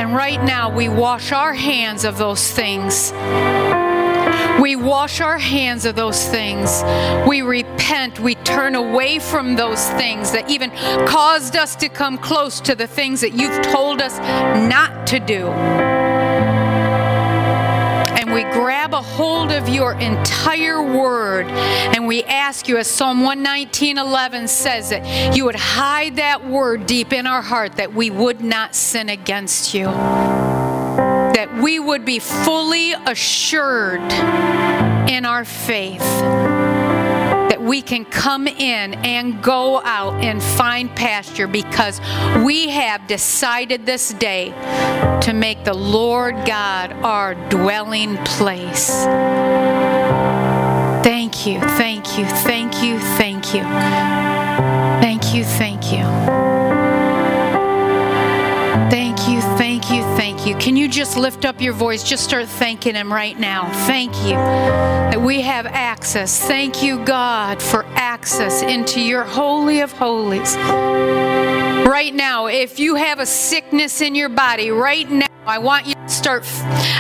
[0.08, 3.12] And right now, we wash our hands of those things.
[4.62, 6.82] We wash our hands of those things.
[7.28, 8.18] We repent.
[8.18, 10.72] We turn away from those things that even
[11.05, 14.18] caused us to come close to the things that you've told us
[14.72, 15.86] not to do.
[18.38, 23.97] We grab a hold of your entire word and we ask you, as Psalm 119
[23.97, 28.41] 11 says it, you would hide that word deep in our heart that we would
[28.41, 29.85] not sin against you.
[29.85, 34.13] That we would be fully assured
[35.09, 36.03] in our faith,
[37.68, 41.99] we can come in and go out and find pasture because
[42.45, 44.49] we have decided this day
[45.22, 49.03] to make the Lord God our dwelling place.
[51.03, 53.63] Thank you, thank you, thank you, thank you.
[55.01, 56.03] Thank you, thank you.
[58.89, 59.41] Thank you,
[60.47, 60.55] you.
[60.55, 62.03] Can you just lift up your voice?
[62.03, 63.69] Just start thanking Him right now.
[63.85, 66.39] Thank you that we have access.
[66.39, 70.55] Thank you, God, for access into your Holy of Holies.
[70.55, 75.93] Right now, if you have a sickness in your body, right now, I want you
[75.93, 76.45] to start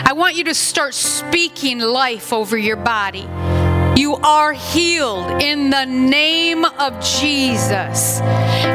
[0.05, 3.27] I want you to start speaking life over your body.
[3.97, 8.19] You are healed in the name of Jesus.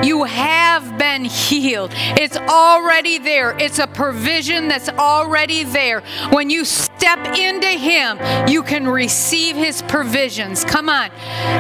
[0.03, 1.93] You have been healed.
[1.95, 3.57] It's already there.
[3.57, 6.01] It's a provision that's already there.
[6.31, 8.19] When you step into Him,
[8.49, 10.65] you can receive His provisions.
[10.65, 11.11] Come on,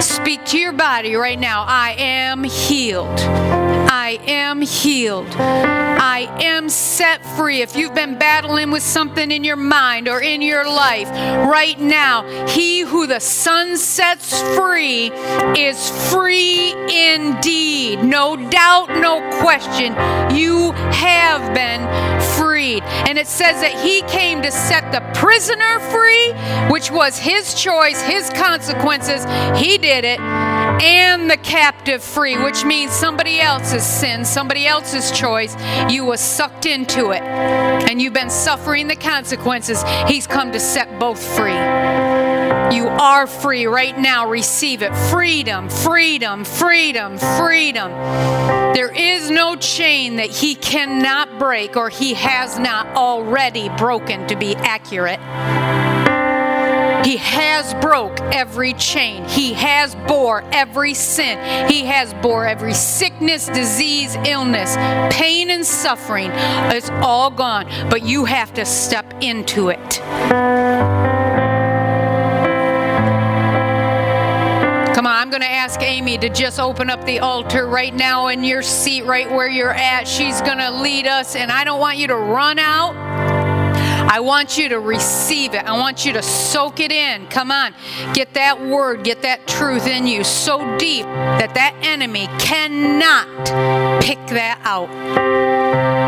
[0.01, 1.63] speak to your body right now.
[1.63, 3.62] I am healed.
[3.95, 5.29] I am healed.
[5.37, 7.61] I am set free.
[7.61, 11.11] If you've been battling with something in your mind or in your life,
[11.47, 15.09] right now, He who the Son sets free
[15.59, 18.03] is free indeed.
[18.03, 19.93] No doubt, no question.
[20.35, 21.83] You have been
[22.39, 22.83] freed.
[22.85, 26.33] And it says that He came to set the prisoner free,
[26.73, 29.27] which was His choice, His consequences.
[29.61, 30.62] He did it.
[30.81, 35.57] And the captive free, which means somebody else's sin, somebody else's choice.
[35.91, 37.23] You were sucked into it.
[37.23, 39.83] And you've been suffering the consequences.
[40.07, 41.53] He's come to set both free.
[42.75, 44.29] You are free right now.
[44.29, 44.95] Receive it.
[45.11, 47.91] Freedom, freedom, freedom, freedom.
[48.75, 54.37] There is no chain that he cannot break or he has not already broken, to
[54.37, 55.21] be accurate.
[57.05, 59.25] He has broke every chain.
[59.25, 61.69] He has bore every sin.
[61.69, 64.77] He has bore every sickness, disease, illness,
[65.15, 66.31] pain and suffering.
[66.33, 70.01] It's all gone, but you have to step into it.
[74.95, 78.29] Come on, I'm going to ask Amy to just open up the altar right now
[78.29, 80.07] in your seat, right where you're at.
[80.07, 82.95] She's going to lead us, and I don't want you to run out.
[84.13, 85.65] I want you to receive it.
[85.65, 87.27] I want you to soak it in.
[87.29, 87.75] Come on.
[88.13, 93.27] Get that word, get that truth in you so deep that that enemy cannot
[94.03, 95.93] pick that out.